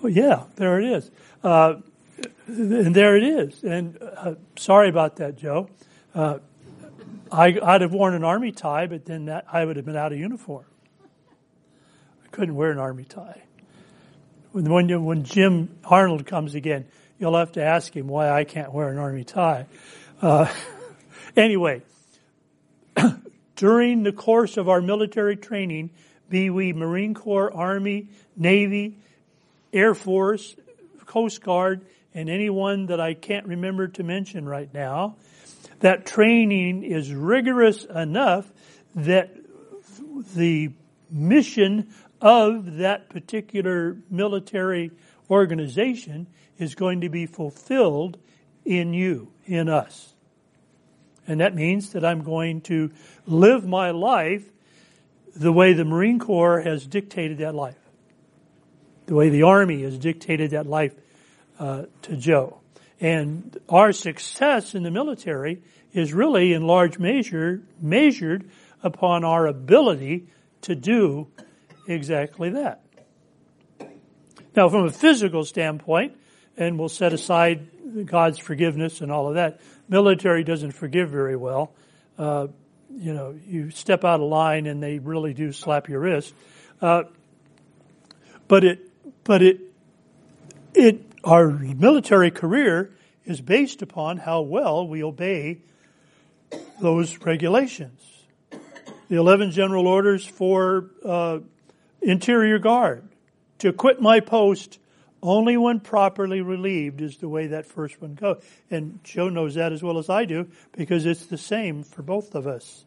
[0.03, 1.12] Oh yeah, there it is.
[1.43, 1.75] Uh,
[2.49, 3.63] and there it is.
[3.63, 5.69] And uh, sorry about that, Joe.
[6.13, 6.39] Uh,
[7.31, 10.12] I, would have worn an army tie, but then that, I would have been out
[10.12, 10.65] of uniform.
[12.25, 13.43] I couldn't wear an army tie.
[14.51, 16.85] When, when, when Jim Arnold comes again,
[17.19, 19.67] you'll have to ask him why I can't wear an army tie.
[20.21, 20.51] Uh,
[21.38, 21.83] anyway,
[23.55, 25.91] during the course of our military training,
[26.29, 28.97] be we Marine Corps, Army, Navy,
[29.71, 30.55] Air Force,
[31.05, 31.85] Coast Guard,
[32.19, 35.15] and anyone that I can't remember to mention right now,
[35.79, 38.51] that training is rigorous enough
[38.93, 39.34] that
[40.36, 40.73] the
[41.10, 44.91] mission of that particular military
[45.29, 46.27] organization
[46.58, 48.17] is going to be fulfilled
[48.65, 50.13] in you, in us.
[51.25, 52.91] And that means that I'm going to
[53.27, 54.43] live my life
[55.38, 57.79] the way the Marine Corps has dictated that life,
[59.05, 60.93] the way the Army has dictated that life
[61.59, 62.59] uh, to Joe.
[62.99, 65.61] And our success in the military
[65.93, 68.49] is really in large measure measured
[68.83, 70.27] upon our ability
[70.61, 71.27] to do
[71.87, 72.81] exactly that.
[74.55, 76.17] Now, from a physical standpoint,
[76.57, 81.71] and we'll set aside God's forgiveness and all of that, military doesn't forgive very well.
[82.17, 82.47] Uh,
[82.91, 86.33] you know, you step out of line and they really do slap your wrist.
[86.81, 87.03] Uh,
[88.47, 88.89] but it,
[89.23, 89.61] but it,
[90.73, 92.91] it, our military career
[93.25, 95.60] is based upon how well we obey
[96.82, 98.01] those regulations.
[99.10, 101.39] The 11 general orders for uh,
[102.01, 103.08] interior guard
[103.60, 104.79] to quit my post
[105.21, 108.41] only when properly relieved is the way that first one goes.
[108.71, 112.36] And Joe knows that as well as I do because it's the same for both
[112.36, 112.86] of us.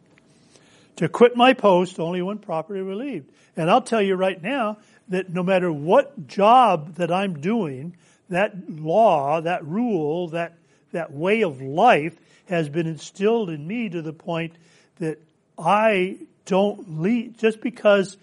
[0.96, 3.30] To quit my post only when properly relieved.
[3.56, 7.96] And I'll tell you right now that no matter what job that I'm doing,
[8.32, 10.54] that law, that rule, that,
[10.92, 12.16] that way of life
[12.46, 14.54] has been instilled in me to the point
[14.98, 15.18] that
[15.58, 18.16] I don't leave, just because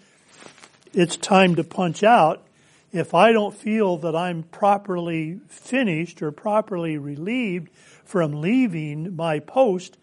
[0.93, 2.45] it's time to punch out,
[2.91, 7.69] if I don't feel that I'm properly finished or properly relieved
[8.03, 9.97] from leaving my post,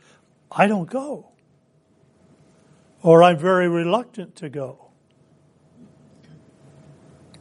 [0.50, 1.32] I don't go.
[3.02, 4.90] Or I'm very reluctant to go.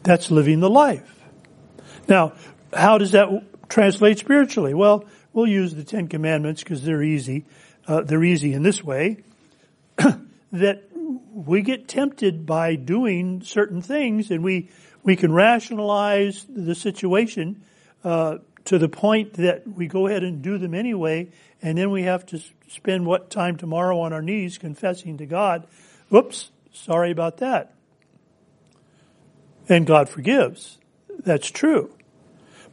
[0.01, 1.23] That's living the life.
[2.08, 2.34] Now,
[2.75, 3.29] how does that
[3.69, 4.73] translate spiritually?
[4.73, 7.45] Well, we'll use the Ten Commandments because they're easy.
[7.88, 9.17] Uh, they're easy in this way
[10.51, 10.83] that
[11.33, 14.69] we get tempted by doing certain things, and we
[15.03, 17.63] we can rationalize the situation
[18.03, 21.29] uh, to the point that we go ahead and do them anyway,
[21.61, 25.67] and then we have to spend what time tomorrow on our knees confessing to God.
[26.09, 27.73] Whoops, sorry about that.
[29.69, 30.79] And God forgives.
[31.19, 31.95] That's true.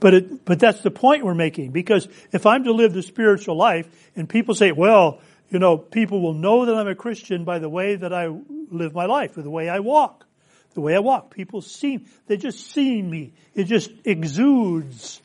[0.02, 3.56] But it, but that's the point we're making because if I'm to live the spiritual
[3.56, 3.86] life
[4.16, 7.68] and people say, well, you know, people will know that I'm a Christian by the
[7.68, 8.26] way that I
[8.72, 10.26] live my life, or the way I walk.
[10.74, 11.32] The way I walk.
[11.32, 13.32] People see, they just see me.
[13.54, 15.22] It just exudes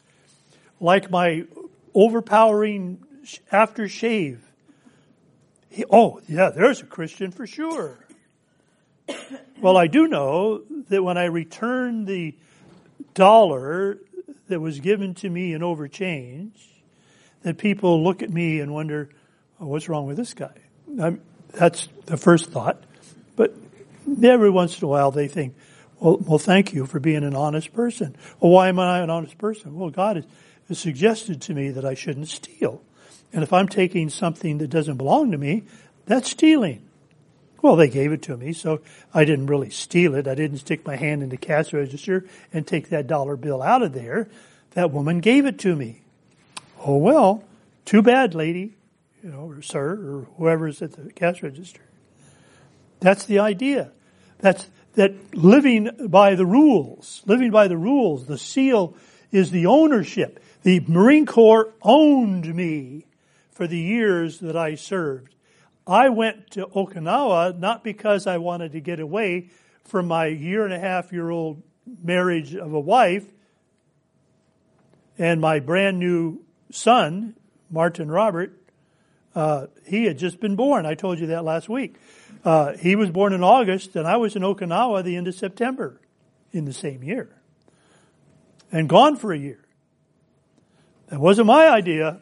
[0.79, 1.45] like my
[1.95, 2.99] overpowering
[3.51, 4.37] aftershave.
[5.91, 7.97] Oh, yeah, there's a Christian for sure.
[9.59, 12.35] well, I do know that when I return the
[13.15, 13.97] dollar
[14.47, 16.51] that was given to me in overchange
[17.43, 19.09] that people look at me and wonder,
[19.59, 20.53] oh, what's wrong with this guy?
[21.01, 22.83] I'm, that's the first thought.
[23.35, 23.53] But
[24.23, 25.55] every once in a while they think,
[25.99, 28.15] well, well, thank you for being an honest person.
[28.39, 29.75] Well, why am I an honest person?
[29.75, 30.25] Well, God has,
[30.67, 32.81] has suggested to me that I shouldn't steal.
[33.33, 35.63] And if I'm taking something that doesn't belong to me,
[36.05, 36.86] that's stealing.
[37.61, 38.81] Well, they gave it to me, so
[39.13, 40.27] I didn't really steal it.
[40.27, 43.81] I didn't stick my hand in the cash register and take that dollar bill out
[43.81, 44.29] of there.
[44.71, 46.01] That woman gave it to me.
[46.85, 47.43] Oh well,
[47.85, 48.75] too bad, lady,
[49.23, 51.81] you know, or sir, or whoever's at the cash register.
[52.99, 53.91] That's the idea.
[54.39, 58.25] That's that living by the rules, living by the rules.
[58.25, 58.95] The seal
[59.31, 60.39] is the ownership.
[60.63, 63.05] The Marine Corps owned me
[63.51, 65.33] for the years that I served.
[65.87, 69.49] I went to Okinawa not because I wanted to get away
[69.85, 71.63] from my year and a half year old
[72.03, 73.25] marriage of a wife
[75.17, 77.35] and my brand new son,
[77.71, 78.53] Martin Robert.
[79.33, 80.85] Uh, he had just been born.
[80.85, 81.95] I told you that last week.
[82.43, 85.99] Uh, he was born in August, and I was in Okinawa the end of September
[86.51, 87.29] in the same year,
[88.71, 89.63] and gone for a year.
[91.09, 92.21] That wasn't my idea,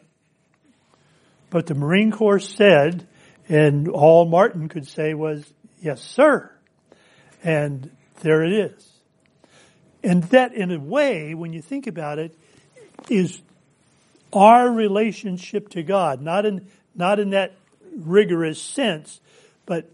[1.50, 3.06] but the Marine Corps said,
[3.48, 6.50] and all Martin could say was, "Yes, sir,"
[7.42, 8.92] and there it is.
[10.02, 12.36] And that, in a way, when you think about it,
[13.08, 13.40] is
[14.32, 17.54] our relationship to God, not in, not in that
[17.96, 19.20] rigorous sense,
[19.64, 19.90] but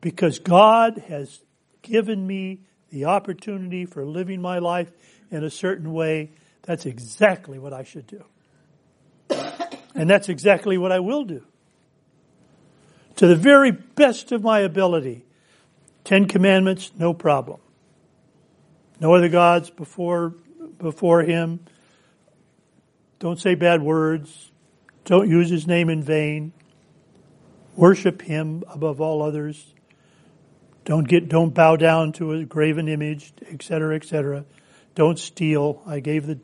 [0.00, 1.40] because God has
[1.82, 4.90] given me the opportunity for living my life
[5.30, 8.24] in a certain way, that's exactly what I should do.
[9.94, 11.44] And that's exactly what I will do.
[13.16, 15.24] To the very best of my ability.
[16.02, 17.60] Ten commandments, no problem.
[19.00, 20.34] No other gods before,
[20.78, 21.60] before him.
[23.18, 24.50] Don't say bad words.
[25.04, 26.52] Don't use his name in vain.
[27.76, 29.74] Worship him above all others.
[30.84, 34.44] Don't get, don't bow down to a graven image, etc., etc.
[34.94, 35.82] Don't steal.
[35.86, 36.38] I gave the,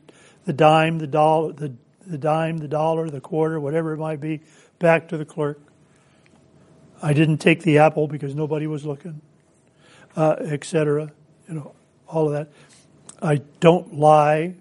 [0.45, 1.73] the dime, the dollar, the,
[2.05, 4.41] the dime, the dollar, the quarter, whatever it might be,
[4.79, 5.61] back to the clerk.
[7.01, 9.21] I didn't take the apple because nobody was looking,
[10.15, 11.11] uh, etc.
[11.47, 11.75] You know,
[12.07, 12.49] all of that.
[13.21, 14.55] I don't lie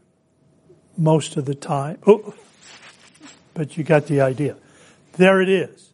[0.97, 1.99] most of the time.
[2.07, 2.35] Oh,
[3.55, 4.57] but you got the idea.
[5.15, 5.91] There it is.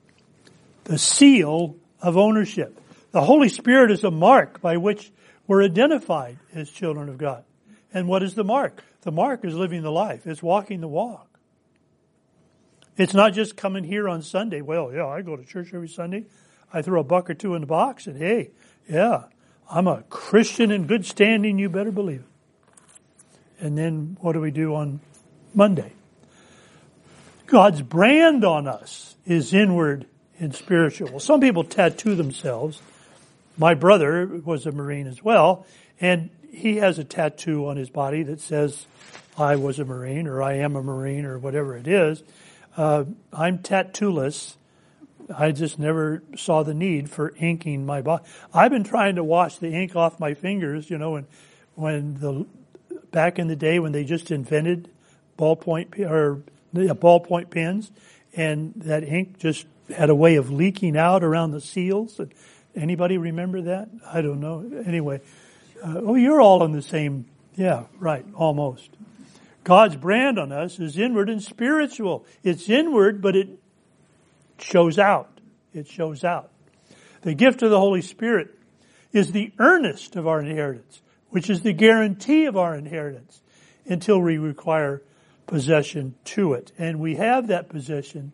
[0.85, 2.81] The seal of ownership.
[3.13, 5.11] The Holy Spirit is a mark by which
[5.47, 7.45] we're identified as children of God.
[7.93, 8.85] And what is the mark?
[9.03, 10.27] The mark is living the life.
[10.27, 11.36] It's walking the walk.
[12.97, 14.63] It's not just coming here on Sunday.
[14.63, 16.25] Well, yeah, I go to church every Sunday.
[16.73, 18.51] I throw a buck or two in the box and hey,
[18.89, 19.25] yeah,
[19.71, 23.65] I'm a Christian in good standing, you better believe it.
[23.65, 25.01] And then what do we do on
[25.55, 25.93] Monday?
[27.47, 30.07] God's brand on us is inward
[30.39, 31.11] and spiritual.
[31.11, 32.81] Well, some people tattoo themselves.
[33.57, 35.67] My brother was a Marine as well,
[36.01, 38.87] and he has a tattoo on his body that says,
[39.39, 42.23] I was a Marine, or I am a Marine, or whatever it is.
[42.77, 44.57] Uh, I'm tattooless.
[45.35, 48.25] I just never saw the need for inking my body.
[48.53, 51.27] I've been trying to wash the ink off my fingers, you know, when,
[51.75, 52.47] when the,
[53.11, 54.91] back in the day when they just invented
[55.39, 57.91] ballpoint, or yeah, ballpoint pens,
[58.35, 62.21] and that ink just had a way of leaking out around the seals.
[62.75, 63.89] Anybody remember that?
[64.07, 64.83] I don't know.
[64.85, 65.21] Anyway,
[65.83, 67.25] uh, oh, you're all on the same,
[67.57, 68.91] yeah, right, almost.
[69.67, 72.25] God's brand on us is inward and spiritual.
[72.45, 73.49] It's inward, but it
[74.59, 75.41] shows out.
[75.75, 76.53] It shows out.
[77.23, 78.57] The gift of the Holy Spirit
[79.13, 83.43] is the earnest of our inheritance, which is the guarantee of our inheritance
[83.87, 85.03] until we require
[85.49, 86.71] possession to it.
[86.79, 88.33] And we have that possession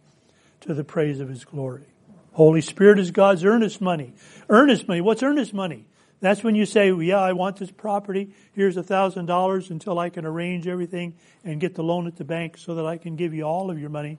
[0.61, 1.87] to the praise of His glory.
[2.33, 4.13] Holy Spirit is God's earnest money.
[4.51, 5.01] Earnest money.
[5.01, 5.87] What's earnest money?
[6.23, 8.33] That's when you say, well, yeah, I want this property.
[8.53, 12.23] Here's a thousand dollars until I can arrange everything and get the loan at the
[12.25, 14.19] bank so that I can give you all of your money.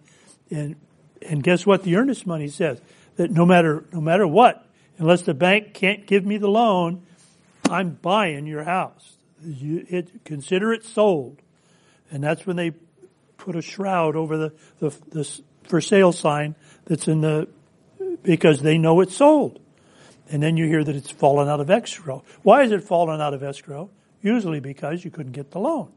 [0.51, 0.75] And,
[1.21, 2.81] and guess what the earnest money says?
[3.15, 7.03] That no matter, no matter what, unless the bank can't give me the loan,
[7.69, 9.15] I'm buying your house.
[9.41, 11.41] You, it, consider it sold.
[12.11, 12.71] And that's when they
[13.37, 17.47] put a shroud over the, the, the for sale sign that's in the,
[18.23, 19.61] because they know it's sold.
[20.33, 22.23] And then you hear that it's fallen out of escrow.
[22.41, 23.91] Why is it fallen out of escrow?
[24.23, 25.91] Usually because you couldn't get the loan.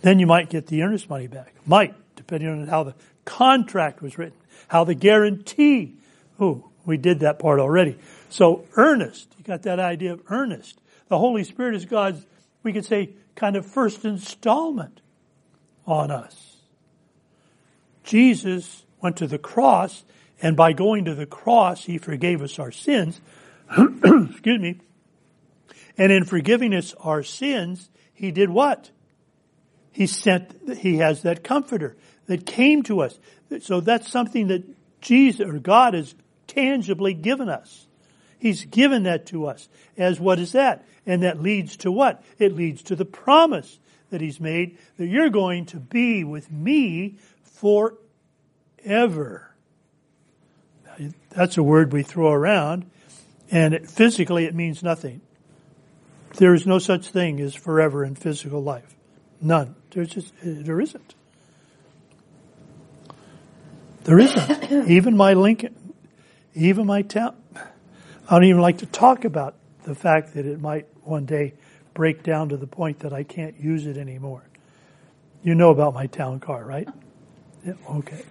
[0.00, 1.52] Then you might get the earnest money back.
[1.66, 2.94] Might, depending on how the
[3.26, 4.38] contract was written,
[4.68, 5.92] how the guarantee.
[6.40, 7.98] Oh, we did that part already.
[8.30, 10.80] So earnest, you got that idea of earnest.
[11.08, 12.24] The Holy Spirit is God's,
[12.62, 15.02] we could say, kind of first installment
[15.86, 16.56] on us.
[18.04, 20.02] Jesus went to the cross
[20.42, 23.20] and by going to the cross, He forgave us our sins.
[23.70, 24.80] Excuse me.
[25.98, 28.90] And in forgiving us our sins, He did what?
[29.92, 33.18] He sent, He has that comforter that came to us.
[33.60, 34.64] So that's something that
[35.00, 36.14] Jesus or God has
[36.46, 37.86] tangibly given us.
[38.38, 39.68] He's given that to us
[39.98, 40.86] as what is that?
[41.06, 42.22] And that leads to what?
[42.38, 43.78] It leads to the promise
[44.10, 49.49] that He's made that you're going to be with me forever.
[51.30, 52.90] That's a word we throw around,
[53.50, 55.20] and it, physically it means nothing.
[56.34, 58.96] There is no such thing as forever in physical life.
[59.40, 59.74] None.
[59.90, 61.14] There's just, there isn't.
[64.04, 64.72] There isn't.
[64.88, 65.94] even my Lincoln,
[66.54, 70.86] even my temp, I don't even like to talk about the fact that it might
[71.02, 71.54] one day
[71.94, 74.42] break down to the point that I can't use it anymore.
[75.42, 76.88] You know about my town car, right?
[77.66, 78.22] Yeah, okay.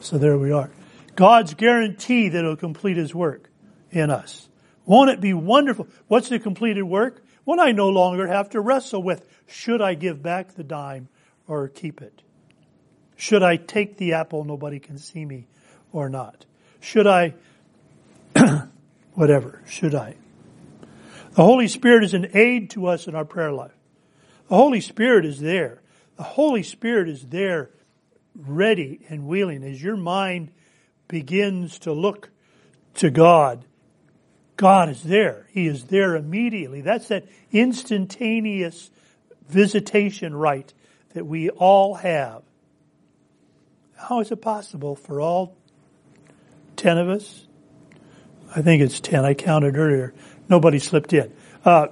[0.00, 0.70] So there we are.
[1.16, 3.50] God's guarantee that He'll complete His work
[3.90, 4.48] in us.
[4.84, 5.88] Won't it be wonderful?
[6.06, 7.24] What's the completed work?
[7.44, 11.08] When I no longer have to wrestle with, should I give back the dime
[11.48, 12.22] or keep it?
[13.16, 15.46] Should I take the apple, nobody can see me,
[15.92, 16.44] or not?
[16.80, 17.34] Should I,
[19.14, 20.16] whatever, should I?
[21.32, 23.76] The Holy Spirit is an aid to us in our prayer life.
[24.48, 25.82] The Holy Spirit is there.
[26.16, 27.70] The Holy Spirit is there,
[28.34, 29.62] ready and willing.
[29.62, 30.52] As your mind
[31.08, 32.30] begins to look
[32.94, 33.64] to God,
[34.56, 35.46] God is there.
[35.50, 36.80] He is there immediately.
[36.80, 38.90] That's that instantaneous
[39.48, 40.72] visitation right
[41.14, 42.42] that we all have.
[43.96, 45.56] How is it possible for all
[46.76, 47.46] ten of us?
[48.54, 49.24] I think it's ten.
[49.24, 50.14] I counted earlier.
[50.48, 51.32] Nobody slipped in.
[51.64, 51.88] Uh,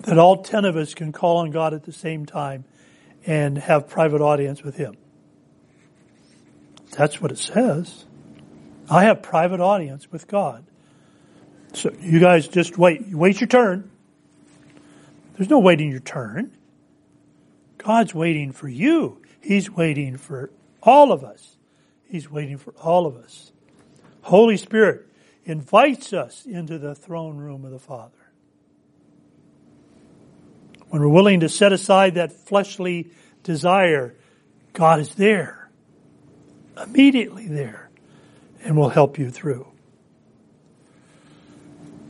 [0.00, 2.64] that all ten of us can call on God at the same time
[3.26, 4.96] and have private audience with Him.
[6.96, 8.04] That's what it says.
[8.88, 10.64] I have private audience with God.
[11.72, 13.08] So you guys just wait.
[13.08, 13.90] Wait your turn.
[15.36, 16.56] There's no waiting your turn.
[17.78, 19.22] God's waiting for you.
[19.40, 20.50] He's waiting for
[20.82, 21.56] all of us.
[22.08, 23.52] He's waiting for all of us.
[24.22, 25.06] Holy Spirit
[25.44, 28.12] invites us into the throne room of the Father.
[30.88, 33.10] When we're willing to set aside that fleshly
[33.42, 34.14] desire,
[34.72, 35.68] God is there.
[36.82, 37.85] Immediately there.
[38.66, 39.64] And will help you through.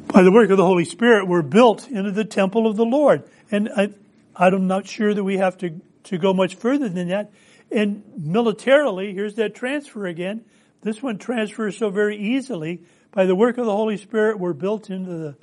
[0.06, 3.24] By the work of the Holy Spirit, we're built into the temple of the Lord.
[3.50, 3.90] And I,
[4.34, 7.30] I'm not sure that we have to, to go much further than that.
[7.70, 10.46] And militarily, here's that transfer again.
[10.80, 12.80] This one transfers so very easily.
[13.10, 15.36] By the work of the Holy Spirit, we're built into the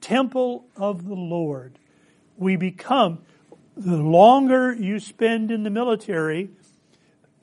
[0.00, 1.76] temple of the Lord.
[2.36, 3.18] We become,
[3.76, 6.50] the longer you spend in the military,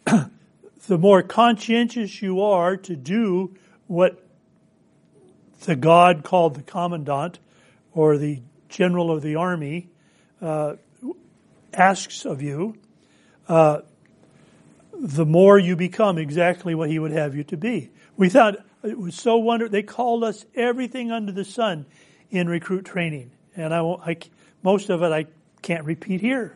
[0.88, 3.56] the more conscientious you are to do
[3.88, 4.24] what
[5.66, 7.40] the God called the commandant
[7.94, 9.90] or the general of the army
[10.42, 10.76] uh,
[11.74, 12.76] asks of you,
[13.48, 13.82] uh,
[14.94, 17.90] the more you become exactly what he would have you to be.
[18.18, 19.72] We thought it was so wonderful.
[19.72, 21.86] They called us everything under the sun
[22.30, 24.18] in recruit training, and I, I
[24.62, 25.26] most of it I
[25.62, 26.56] can't repeat here.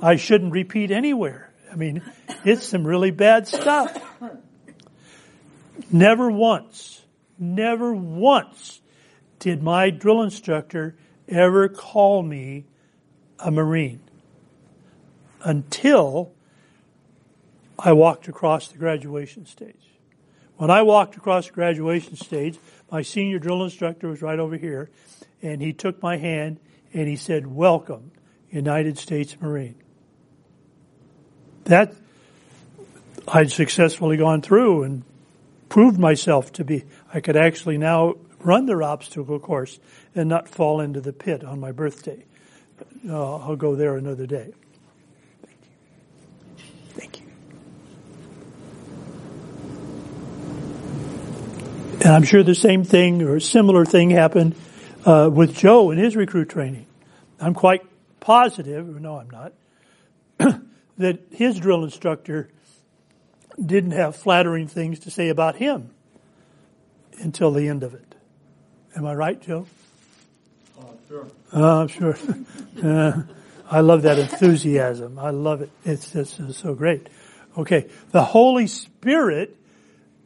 [0.00, 1.51] I shouldn't repeat anywhere.
[1.72, 2.02] I mean,
[2.44, 3.98] it's some really bad stuff.
[5.90, 7.02] Never once
[7.42, 8.80] Never once
[9.40, 10.94] did my drill instructor
[11.26, 12.66] ever call me
[13.40, 13.98] a Marine
[15.42, 16.32] until
[17.76, 19.74] I walked across the graduation stage.
[20.56, 22.60] When I walked across the graduation stage,
[22.92, 24.88] my senior drill instructor was right over here,
[25.42, 26.60] and he took my hand
[26.94, 28.12] and he said, Welcome,
[28.50, 29.81] United States Marine.
[31.64, 31.94] That
[33.28, 35.04] I'd successfully gone through and
[35.68, 36.84] proved myself to be,
[37.14, 39.78] I could actually now run their obstacle course
[40.14, 42.24] and not fall into the pit on my birthday.
[43.08, 44.52] Uh, I'll go there another day.
[45.46, 45.58] Thank
[46.58, 46.66] you.
[46.94, 47.26] Thank you.
[52.04, 54.56] And I'm sure the same thing or similar thing happened
[55.04, 56.86] uh, with Joe in his recruit training.
[57.40, 57.82] I'm quite
[58.20, 59.52] positive, no, I'm not,
[60.98, 62.48] that his drill instructor
[63.64, 65.90] didn't have flattering things to say about him
[67.18, 68.14] until the end of it.
[68.96, 69.66] Am I right, Joe?
[70.78, 71.26] Uh, sure.
[71.52, 72.16] Uh, I'm sure.
[72.82, 73.22] uh,
[73.70, 75.18] I love that enthusiasm.
[75.18, 75.70] I love it.
[75.84, 77.08] It's just it's so great.
[77.56, 77.88] Okay.
[78.10, 79.56] The Holy Spirit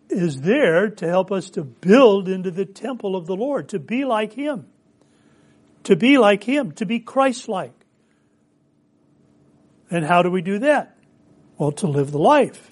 [0.08, 4.04] is there to help us to build into the temple of the Lord, to be
[4.04, 4.66] like Him.
[5.84, 7.72] To be like Him, to be Christ-like.
[9.90, 10.96] And how do we do that?
[11.58, 12.70] Well, to live the life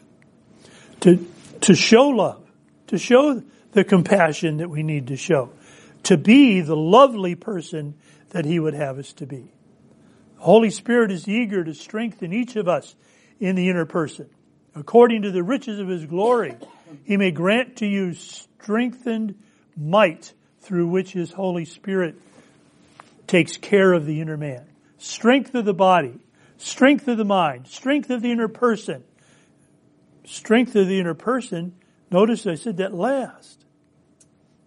[1.05, 1.27] to,
[1.61, 2.43] to show love,
[2.87, 3.43] to show
[3.73, 5.51] the compassion that we need to show,
[6.05, 7.95] to be the lovely person
[8.31, 9.53] that He would have us to be.
[10.37, 12.95] The Holy Spirit is eager to strengthen each of us
[13.39, 14.31] in the inner person.
[14.75, 16.57] According to the riches of His glory,
[17.05, 19.35] He may grant to you strengthened
[19.77, 22.15] might through which His Holy Spirit
[23.27, 24.65] takes care of the inner man.
[24.97, 26.19] Strength of the body,
[26.59, 29.05] strength of the mind, strength of the inner person,
[30.25, 31.75] strength of the inner person,
[32.11, 33.65] notice I said that last.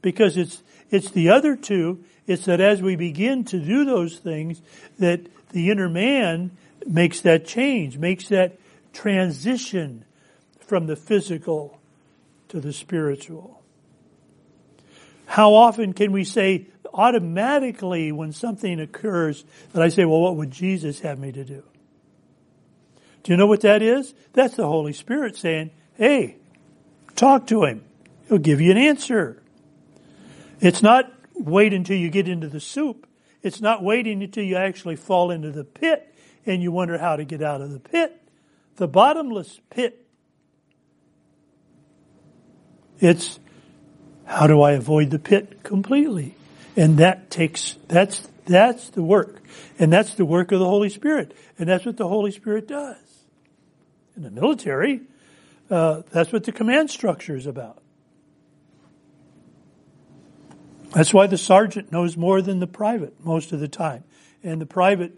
[0.02, 4.62] Because it's, it's the other two, it's that as we begin to do those things,
[5.00, 6.52] that the inner man
[6.86, 8.60] makes that change, makes that
[8.94, 10.06] transition
[10.60, 11.80] from the physical
[12.50, 13.62] to the spiritual.
[15.26, 20.52] How often can we say automatically when something occurs that I say, well, what would
[20.52, 21.64] Jesus have me to do?
[23.28, 24.14] Do you know what that is?
[24.32, 26.38] That's the Holy Spirit saying, hey,
[27.18, 27.84] talk to him.
[28.30, 29.44] He'll give you an answer.
[30.62, 33.06] It's not wait until you get into the soup.
[33.44, 36.16] It's not waiting until you actually fall into the pit
[36.46, 38.18] and you wonder how to get out of the pit.
[38.78, 40.08] The bottomless pit.
[43.02, 43.42] It's
[44.24, 46.34] how do I avoid the pit completely?
[46.78, 49.42] And that takes, that's, that's the work.
[49.78, 51.34] And that's the work of the Holy Spirit.
[51.60, 52.96] And that's what the Holy Spirit does.
[54.18, 55.02] In the military,
[55.70, 57.84] uh, that's what the command structure is about.
[60.92, 64.04] That's why the sergeant knows more than the private most of the time.
[64.42, 65.16] And the private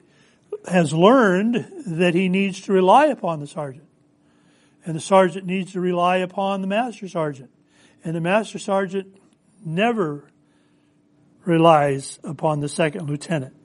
[0.70, 3.88] has learned that he needs to rely upon the sergeant.
[4.86, 7.52] And the sergeant needs to rely upon the master sergeant.
[8.04, 9.16] And the master sergeant
[9.64, 10.30] never
[11.46, 13.56] relies upon the second lieutenant.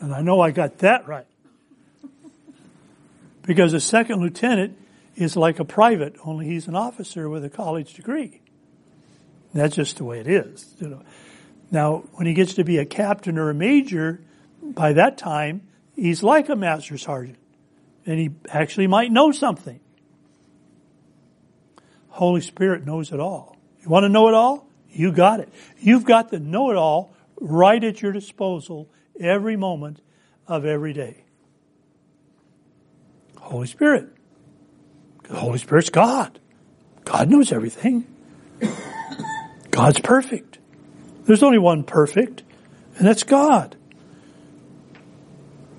[0.00, 1.26] And I know I got that right.
[3.50, 4.78] Because a second lieutenant
[5.16, 8.42] is like a private, only he's an officer with a college degree.
[9.52, 10.76] That's just the way it is.
[10.78, 11.02] You know.
[11.68, 14.20] Now, when he gets to be a captain or a major,
[14.62, 15.62] by that time,
[15.96, 17.38] he's like a master sergeant.
[18.06, 19.80] And he actually might know something.
[22.10, 23.56] Holy Spirit knows it all.
[23.82, 24.68] You want to know it all?
[24.90, 25.48] You got it.
[25.80, 28.88] You've got the know it all right at your disposal
[29.18, 30.00] every moment
[30.46, 31.24] of every day.
[33.50, 34.08] Holy Spirit.
[35.24, 36.38] The Holy Spirit's God.
[37.04, 38.06] God knows everything.
[39.70, 40.58] God's perfect.
[41.24, 42.42] There's only one perfect,
[42.96, 43.76] and that's God.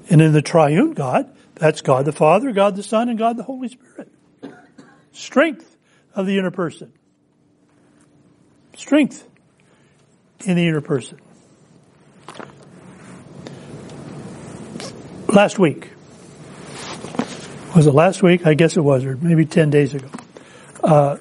[0.09, 3.43] And in the triune God, that's God the Father, God the Son, and God the
[3.43, 4.11] Holy Spirit.
[5.13, 5.78] Strength
[6.13, 6.91] of the inner person.
[8.76, 9.28] Strength
[10.45, 11.19] in the inner person.
[15.30, 15.91] Last week.
[17.76, 18.45] Was it last week?
[18.45, 20.09] I guess it was, or maybe 10 days ago.
[20.84, 21.17] Uh,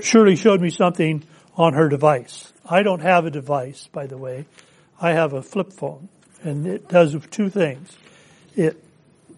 [0.00, 1.22] Shirley showed me something
[1.54, 2.50] on her device.
[2.64, 4.46] I don't have a device, by the way.
[4.98, 6.08] I have a flip phone,
[6.42, 7.94] and it does two things.
[8.56, 8.82] It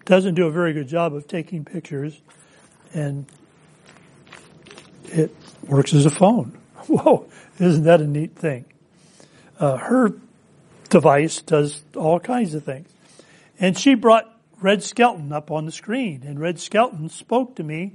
[0.05, 2.21] doesn't do a very good job of taking pictures,
[2.93, 3.25] and
[5.05, 5.35] it
[5.67, 6.57] works as a phone.
[6.87, 7.27] Whoa,
[7.59, 8.63] isn't that a neat thing?
[9.59, 10.13] Uh, her
[10.89, 12.87] device does all kinds of things.
[13.59, 14.31] And she brought
[14.61, 17.93] Red Skelton up on the screen, and Red Skelton spoke to me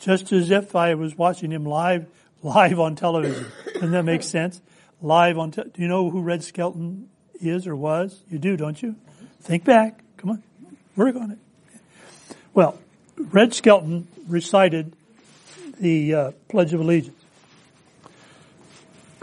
[0.00, 2.06] just as if I was watching him live,
[2.42, 3.46] live on television.
[3.74, 4.60] Doesn't that make sense?
[5.00, 7.08] Live on, te- do you know who Red Skelton
[7.40, 8.22] is or was?
[8.30, 8.96] You do, don't you?
[9.40, 10.02] Think back.
[10.16, 10.42] Come on.
[10.96, 11.38] Work on it.
[12.54, 12.78] Well,
[13.16, 14.94] Red Skelton recited
[15.80, 17.16] the uh, Pledge of Allegiance.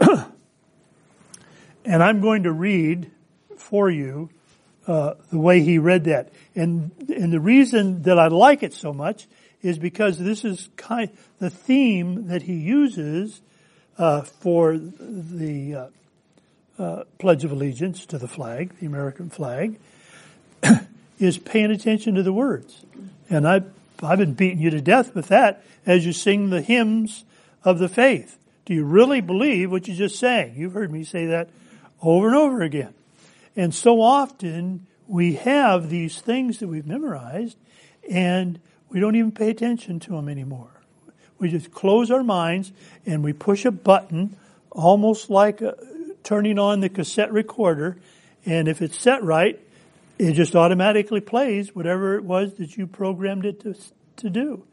[1.84, 3.10] and I'm going to read
[3.56, 4.30] for you
[4.90, 6.32] uh, the way he read that.
[6.56, 9.28] And and the reason that I like it so much
[9.62, 13.40] is because this is kind the theme that he uses
[13.98, 15.86] uh, for the uh,
[16.82, 19.78] uh, Pledge of Allegiance to the flag, the American flag,
[21.20, 22.84] is paying attention to the words.
[23.28, 23.62] And I
[24.02, 27.24] I've been beating you to death with that as you sing the hymns
[27.62, 28.36] of the faith.
[28.64, 30.54] Do you really believe what you just sang?
[30.56, 31.48] You've heard me say that
[32.02, 32.94] over and over again.
[33.60, 37.58] And so often we have these things that we've memorized
[38.08, 38.58] and
[38.88, 40.80] we don't even pay attention to them anymore.
[41.38, 42.72] We just close our minds
[43.04, 44.34] and we push a button
[44.70, 45.76] almost like a,
[46.22, 47.98] turning on the cassette recorder.
[48.46, 49.60] And if it's set right,
[50.18, 53.76] it just automatically plays whatever it was that you programmed it to,
[54.16, 54.64] to do.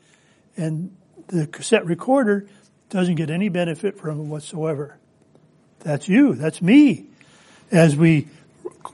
[0.56, 0.96] And
[1.28, 2.48] the cassette recorder
[2.90, 4.98] doesn't get any benefit from it whatsoever.
[5.80, 6.36] That's you.
[6.36, 7.08] That's me.
[7.70, 8.30] As we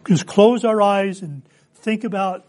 [0.07, 1.43] just close our eyes and
[1.75, 2.45] think about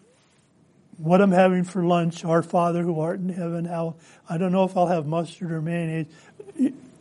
[0.97, 3.97] what I'm having for lunch, our Father who art in heaven, how,
[4.29, 6.07] I don't know if I'll have mustard or mayonnaise,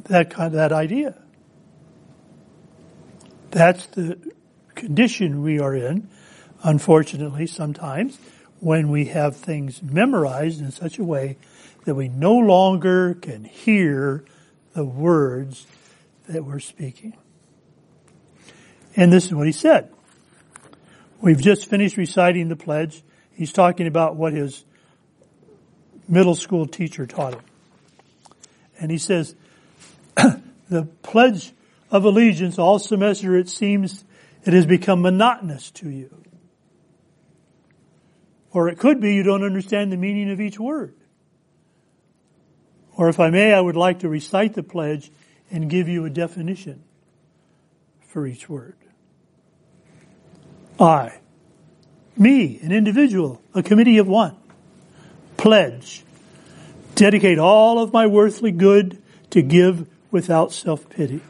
[0.06, 1.16] that kind of, that idea.
[3.52, 4.18] That's the
[4.74, 6.10] condition we are in,
[6.64, 8.18] unfortunately, sometimes,
[8.60, 11.38] when we have things memorized in such a way
[11.86, 14.26] that we no longer can hear
[14.74, 15.68] the words
[16.28, 17.16] that we're speaking.
[18.96, 19.93] And this is what he said.
[21.24, 23.02] We've just finished reciting the pledge.
[23.32, 24.66] He's talking about what his
[26.06, 27.42] middle school teacher taught him.
[28.78, 29.34] And he says,
[30.70, 31.54] the pledge
[31.90, 34.04] of allegiance all semester it seems
[34.44, 36.14] it has become monotonous to you.
[38.52, 40.94] Or it could be you don't understand the meaning of each word.
[42.98, 45.10] Or if I may, I would like to recite the pledge
[45.50, 46.84] and give you a definition
[48.10, 48.76] for each word.
[50.84, 51.20] I,
[52.18, 54.36] me, an individual, a committee of one,
[55.38, 56.04] pledge,
[56.96, 61.22] dedicate all of my worthly good to give without self-pity.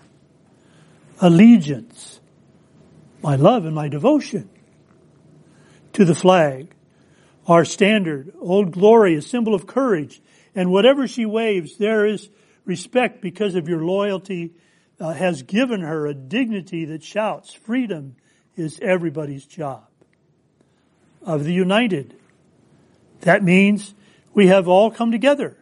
[1.21, 2.19] Allegiance,
[3.21, 4.49] my love and my devotion
[5.93, 6.73] to the flag,
[7.47, 10.19] our standard, old glory, a symbol of courage,
[10.55, 12.27] and whatever she waves, there is
[12.65, 14.55] respect because of your loyalty
[14.99, 18.15] uh, has given her a dignity that shouts, freedom
[18.55, 19.85] is everybody's job.
[21.25, 22.15] Of the united,
[23.21, 23.95] that means
[24.33, 25.57] we have all come together.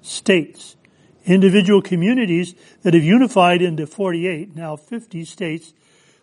[0.00, 0.76] States,
[1.24, 5.74] individual communities that have unified into 48, now 50 states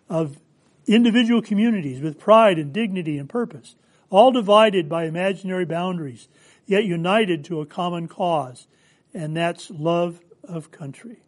[0.08, 0.38] of
[0.86, 3.76] individual communities with pride and dignity and purpose,
[4.08, 6.28] all divided by imaginary boundaries,
[6.64, 8.66] yet united to a common cause,
[9.12, 11.18] and that's love of country,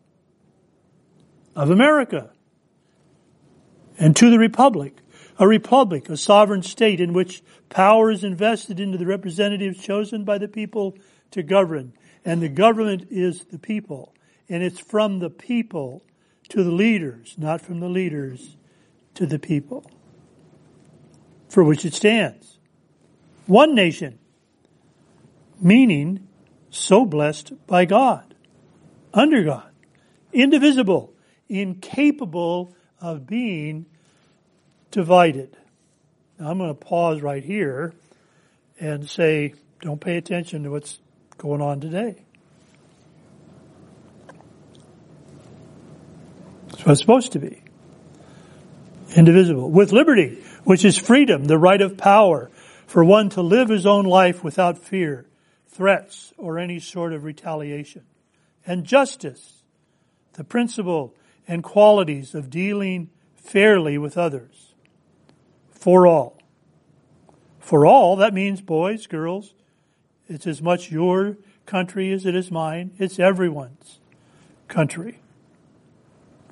[1.55, 2.31] of America,
[3.99, 4.97] and to the Republic,
[5.39, 10.39] a republic, a sovereign state in which power is invested into the representatives chosen by
[10.39, 10.97] the people
[11.31, 11.93] to govern,
[12.25, 14.15] and the government is the people,
[14.49, 16.03] and it's from the people
[16.49, 18.57] to the leaders, not from the leaders
[19.15, 19.89] to the people,
[21.49, 22.59] for which it stands.
[23.47, 24.19] One nation,
[25.61, 26.27] meaning
[26.71, 28.35] so blessed by God,
[29.15, 29.71] under God,
[30.33, 31.13] indivisible,
[31.49, 33.87] incapable of being
[34.91, 35.57] divided.
[36.39, 37.93] Now I'm going to pause right here
[38.81, 40.99] and say, don't pay attention to what's
[41.37, 42.25] going on today.
[46.69, 47.63] That's what it's supposed to be.
[49.17, 49.71] Indivisible.
[49.71, 52.51] With liberty, which is freedom, the right of power
[52.87, 55.27] for one to live his own life without fear,
[55.67, 58.03] threats, or any sort of retaliation.
[58.67, 59.63] And justice,
[60.35, 61.15] the principle
[61.49, 64.75] and qualities of dealing fairly with others.
[65.71, 66.37] For all.
[67.59, 69.55] For all, that means boys, girls.
[70.29, 72.93] It's as much your country as it is mine.
[72.99, 73.99] It's everyone's
[74.69, 75.21] country.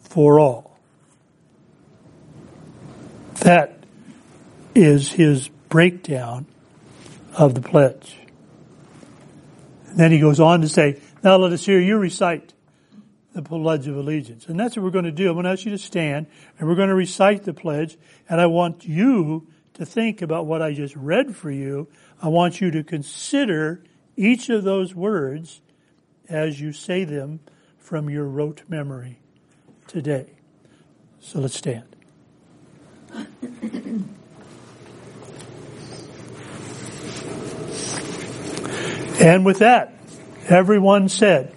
[0.01, 0.79] For all.
[3.41, 3.85] That
[4.75, 6.47] is his breakdown
[7.35, 8.17] of the pledge.
[9.89, 12.55] And then he goes on to say, now let us hear you recite
[13.37, 14.47] the Pledge of Allegiance.
[14.47, 15.29] And that's what we're going to do.
[15.29, 16.27] I'm going to ask you to stand
[16.59, 17.99] and we're going to recite the pledge
[18.31, 21.87] and I want you to think about what I just read for you.
[22.23, 23.85] I want you to consider
[24.17, 25.61] each of those words
[26.31, 27.41] as you say them
[27.79, 29.21] from your rote memory
[29.87, 30.31] today.
[31.21, 31.85] So let's stand.
[39.21, 39.93] and with that,
[40.49, 41.56] everyone said,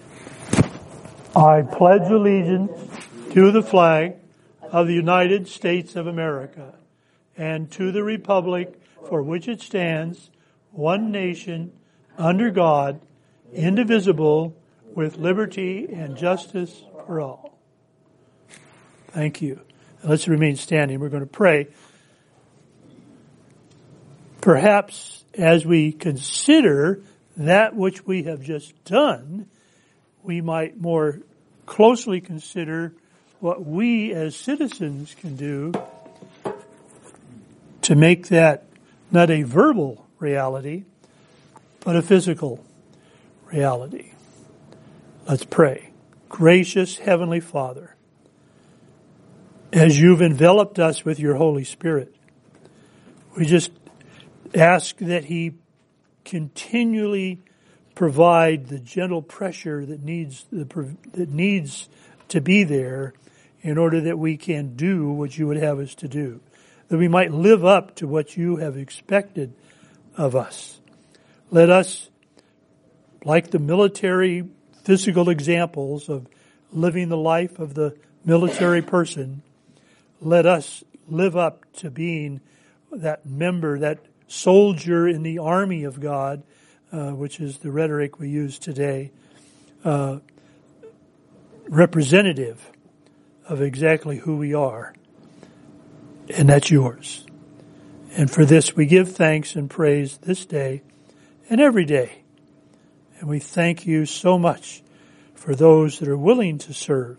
[1.34, 2.72] I pledge allegiance
[3.34, 4.16] to the flag
[4.62, 6.74] of the United States of America
[7.36, 8.74] and to the republic
[9.08, 10.30] for which it stands,
[10.72, 11.72] one nation,
[12.18, 13.00] under God,
[13.52, 14.56] indivisible,
[14.94, 17.58] with liberty and justice for all.
[19.08, 19.60] Thank you.
[20.02, 20.98] Let's remain standing.
[20.98, 21.68] We're going to pray.
[24.40, 27.02] Perhaps as we consider
[27.36, 29.48] that which we have just done,
[30.22, 31.20] we might more
[31.66, 32.92] closely consider
[33.40, 35.72] what we as citizens can do
[37.82, 38.64] to make that
[39.10, 40.84] not a verbal reality,
[41.80, 42.64] but a physical
[43.46, 44.12] reality.
[45.26, 45.90] Let's pray.
[46.28, 47.96] Gracious Heavenly Father,
[49.72, 52.14] as you've enveloped us with your Holy Spirit,
[53.36, 53.72] we just
[54.54, 55.54] ask that He
[56.24, 57.40] continually
[58.00, 61.86] provide the gentle pressure that needs that needs
[62.28, 63.12] to be there
[63.60, 66.40] in order that we can do what you would have us to do,
[66.88, 69.52] that we might live up to what you have expected
[70.16, 70.80] of us.
[71.50, 72.08] Let us,
[73.22, 74.48] like the military
[74.82, 76.26] physical examples of
[76.72, 79.42] living the life of the military person,
[80.22, 82.40] let us live up to being
[82.92, 86.42] that member, that soldier in the army of God
[86.92, 89.10] uh, which is the rhetoric we use today,
[89.84, 90.18] uh,
[91.68, 92.70] representative
[93.48, 94.94] of exactly who we are.
[96.36, 97.26] And that's yours.
[98.16, 100.82] And for this we give thanks and praise this day
[101.48, 102.22] and every day.
[103.18, 104.82] And we thank you so much
[105.34, 107.18] for those that are willing to serve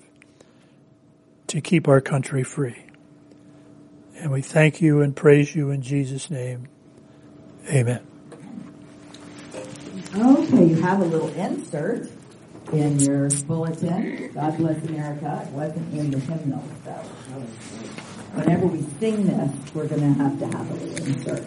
[1.48, 2.86] to keep our country free.
[4.16, 6.68] And we thank you and praise you in Jesus' name.
[7.68, 8.11] Amen.
[10.14, 12.10] Okay, you have a little insert
[12.74, 14.30] in your bulletin.
[14.34, 15.42] God bless America.
[15.48, 16.92] It wasn't in the hymnal, so
[18.34, 21.46] whenever we sing this, we're going to have to have a little insert.